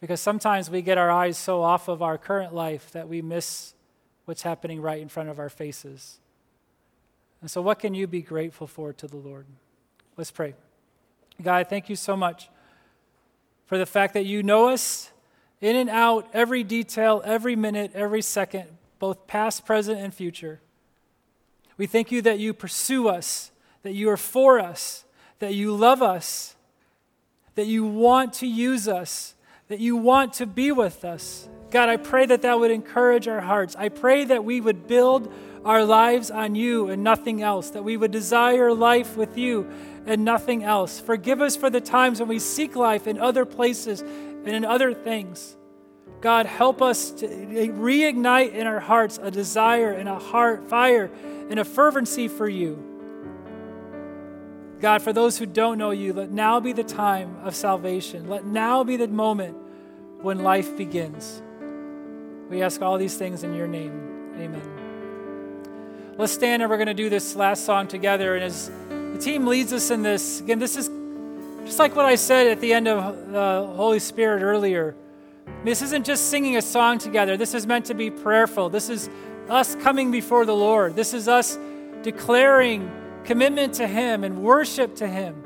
Because 0.02 0.22
sometimes 0.22 0.72
we 0.72 0.82
get 0.82 0.98
our 0.98 1.12
eyes 1.12 1.38
so 1.38 1.62
off 1.62 1.88
of 1.88 2.02
our 2.02 2.18
current 2.18 2.54
life 2.54 2.92
that 2.92 3.08
we 3.08 3.22
miss 3.22 3.76
what's 4.26 4.42
happening 4.42 4.82
right 4.82 5.02
in 5.02 5.08
front 5.08 5.30
of 5.30 5.38
our 5.38 5.50
faces. 5.50 6.20
And 7.42 7.50
so, 7.50 7.62
what 7.62 7.80
can 7.80 7.94
you 7.94 8.08
be 8.08 8.22
grateful 8.22 8.68
for 8.68 8.94
to 8.94 9.08
the 9.08 9.18
Lord? 9.18 9.46
Let's 10.16 10.32
pray. 10.32 10.56
God, 11.42 11.68
thank 11.70 11.90
you 11.90 11.96
so 11.96 12.18
much 12.18 12.50
for 13.68 13.78
the 13.78 13.86
fact 13.86 14.14
that 14.16 14.26
you 14.26 14.42
know 14.42 14.70
us 14.70 15.12
in 15.62 15.76
and 15.76 15.90
out, 15.90 16.28
every 16.34 16.64
detail, 16.64 17.22
every 17.26 17.56
minute, 17.56 17.92
every 17.94 18.22
second, 18.22 18.66
both 19.00 19.28
past, 19.28 19.66
present, 19.66 20.00
and 20.00 20.14
future. 20.14 20.60
We 21.78 21.86
thank 21.86 22.12
you 22.12 22.22
that 22.24 22.40
you 22.40 22.54
pursue 22.54 23.08
us, 23.08 23.52
that 23.84 23.94
you 23.94 24.10
are 24.10 24.18
for 24.18 24.60
us, 24.60 25.06
that 25.40 25.54
you 25.54 25.76
love 25.76 26.02
us, 26.02 26.56
that 27.56 27.68
you 27.68 27.86
want 27.86 28.34
to 28.34 28.48
use 28.48 28.88
us, 28.88 29.36
that 29.68 29.80
you 29.80 29.96
want 29.96 30.34
to 30.34 30.46
be 30.46 30.72
with 30.72 31.06
us. 31.06 31.48
God, 31.70 31.90
I 31.90 31.98
pray 31.98 32.26
that 32.26 32.44
that 32.44 32.60
would 32.60 32.72
encourage 32.72 33.28
our 33.28 33.42
hearts. 33.42 33.76
I 33.76 33.90
pray 33.90 34.26
that 34.26 34.44
we 34.44 34.62
would 34.62 34.88
build 34.88 35.32
our 35.68 35.84
lives 35.84 36.32
on 36.32 36.56
you 36.56 36.88
and 36.88 37.04
nothing 37.04 37.42
else, 37.42 37.72
that 37.72 37.84
we 37.84 37.98
would 37.98 38.10
desire 38.10 38.74
life 38.74 39.18
with 39.18 39.38
you 39.38 39.70
and 40.06 40.24
nothing 40.24 40.64
else. 40.64 40.98
Forgive 40.98 41.42
us 41.42 41.58
for 41.58 41.70
the 41.70 41.82
times 41.82 42.22
when 42.22 42.30
we 42.30 42.40
seek 42.40 42.78
life 42.78 43.06
in 43.06 43.20
other 43.20 43.44
places 43.44 44.00
and 44.00 44.48
in 44.48 44.64
other 44.64 44.94
things. 44.94 45.58
God, 46.22 46.46
help 46.46 46.82
us 46.82 47.12
to 47.12 47.28
reignite 47.28 48.54
in 48.54 48.66
our 48.66 48.80
hearts 48.80 49.20
a 49.22 49.30
desire 49.30 49.92
and 49.92 50.08
a 50.08 50.18
heart 50.18 50.70
fire 50.70 51.12
and 51.50 51.60
a 51.60 51.66
fervency 51.66 52.30
for 52.30 52.48
you. 52.48 52.82
God, 54.80 55.02
for 55.02 55.12
those 55.12 55.38
who 55.38 55.46
don't 55.46 55.78
know 55.78 55.92
you, 55.92 56.14
let 56.14 56.32
now 56.32 56.62
be 56.62 56.72
the 56.72 56.86
time 56.86 57.36
of 57.44 57.56
salvation. 57.56 58.30
Let 58.30 58.46
now 58.46 58.86
be 58.86 58.96
the 58.96 59.10
moment 59.10 59.58
when 60.22 60.40
life 60.40 60.78
begins. 60.78 61.42
We 62.50 62.62
ask 62.62 62.82
all 62.82 62.98
these 62.98 63.18
things 63.18 63.44
in 63.44 63.54
your 63.54 63.68
name. 63.68 64.34
Amen. 64.38 64.77
Let's 66.18 66.34
stand 66.34 66.64
and 66.64 66.72
we're 66.72 66.78
going 66.78 66.88
to 66.88 66.96
do 66.96 67.10
this 67.10 67.36
last 67.36 67.64
song 67.64 67.88
together. 67.88 68.34
And 68.36 68.44
as 68.44 68.72
the 68.90 69.20
team 69.22 69.46
leads 69.46 69.72
us 69.72 69.92
in 69.92 70.02
this, 70.02 70.40
again, 70.40 70.58
this 70.58 70.76
is 70.76 70.90
just 71.64 71.78
like 71.78 71.96
what 71.96 72.06
I 72.06 72.16
said 72.16 72.48
at 72.48 72.60
the 72.60 72.74
end 72.74 72.88
of 72.88 73.32
the 73.32 73.72
Holy 73.76 74.00
Spirit 74.00 74.42
earlier. 74.42 74.96
This 75.64 75.84
isn't 75.84 76.08
just 76.08 76.32
singing 76.32 76.58
a 76.58 76.62
song 76.62 76.98
together. 76.98 77.38
This 77.38 77.54
is 77.54 77.68
meant 77.68 77.86
to 77.86 77.94
be 77.94 78.10
prayerful. 78.10 78.70
This 78.70 78.90
is 78.90 79.12
us 79.48 79.76
coming 79.76 80.10
before 80.10 80.44
the 80.44 80.56
Lord. 80.56 80.96
This 80.96 81.14
is 81.14 81.28
us 81.28 81.60
declaring 82.02 82.92
commitment 83.24 83.76
to 83.76 83.88
Him 83.88 84.24
and 84.24 84.42
worship 84.42 84.96
to 84.96 85.08
Him. 85.08 85.44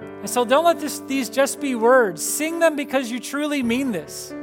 And 0.00 0.28
so 0.28 0.44
don't 0.44 0.64
let 0.64 0.80
this, 0.80 0.98
these 1.00 1.30
just 1.30 1.60
be 1.60 1.76
words. 1.76 2.20
Sing 2.20 2.58
them 2.58 2.74
because 2.74 3.12
you 3.12 3.20
truly 3.20 3.62
mean 3.62 3.92
this. 3.92 4.34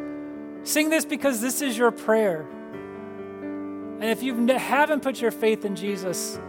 Sing 0.64 0.90
this 0.90 1.04
because 1.04 1.42
this 1.42 1.62
is 1.62 1.78
your 1.78 1.92
prayer. 1.92 2.46
And 4.00 4.06
if 4.06 4.22
you 4.22 4.48
haven't 4.48 5.02
put 5.02 5.22
your 5.22 5.32
faith 5.32 5.66
in 5.66 5.76
Jesus, 5.76 6.40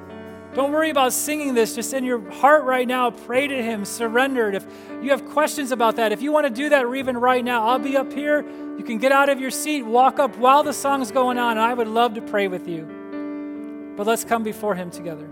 don't 0.55 0.73
worry 0.73 0.91
about 0.91 1.13
singing 1.13 1.55
this. 1.55 1.75
Just 1.75 1.93
in 1.95 2.05
your 2.05 2.31
heart 2.31 2.65
right 2.65 2.87
now, 2.87 3.11
pray 3.11 3.47
to 3.47 3.63
Him, 3.63 3.85
surrender 3.85 4.49
it. 4.49 4.55
If 4.55 4.67
you 5.03 5.11
have 5.11 5.25
questions 5.27 5.73
about 5.73 5.97
that, 5.97 6.13
if 6.13 6.21
you 6.21 6.33
want 6.33 6.47
to 6.47 6.53
do 6.53 6.69
that, 6.71 6.87
even 6.95 7.17
right 7.17 7.45
now, 7.45 7.69
I'll 7.69 7.79
be 7.79 7.97
up 7.97 8.13
here. 8.13 8.45
You 8.77 8.85
can 8.85 8.99
get 8.99 9.13
out 9.13 9.29
of 9.29 9.41
your 9.41 9.51
seat, 9.51 9.83
walk 9.83 10.19
up 10.19 10.37
while 10.37 10.63
the 10.63 10.73
song's 10.73 11.11
going 11.11 11.39
on, 11.39 11.53
and 11.53 11.61
I 11.61 11.75
would 11.75 11.89
love 11.89 12.15
to 12.15 12.23
pray 12.23 12.49
with 12.49 12.69
you. 12.69 13.95
But 13.97 14.07
let's 14.07 14.25
come 14.25 14.43
before 14.43 14.75
Him 14.75 14.91
together. 14.91 15.29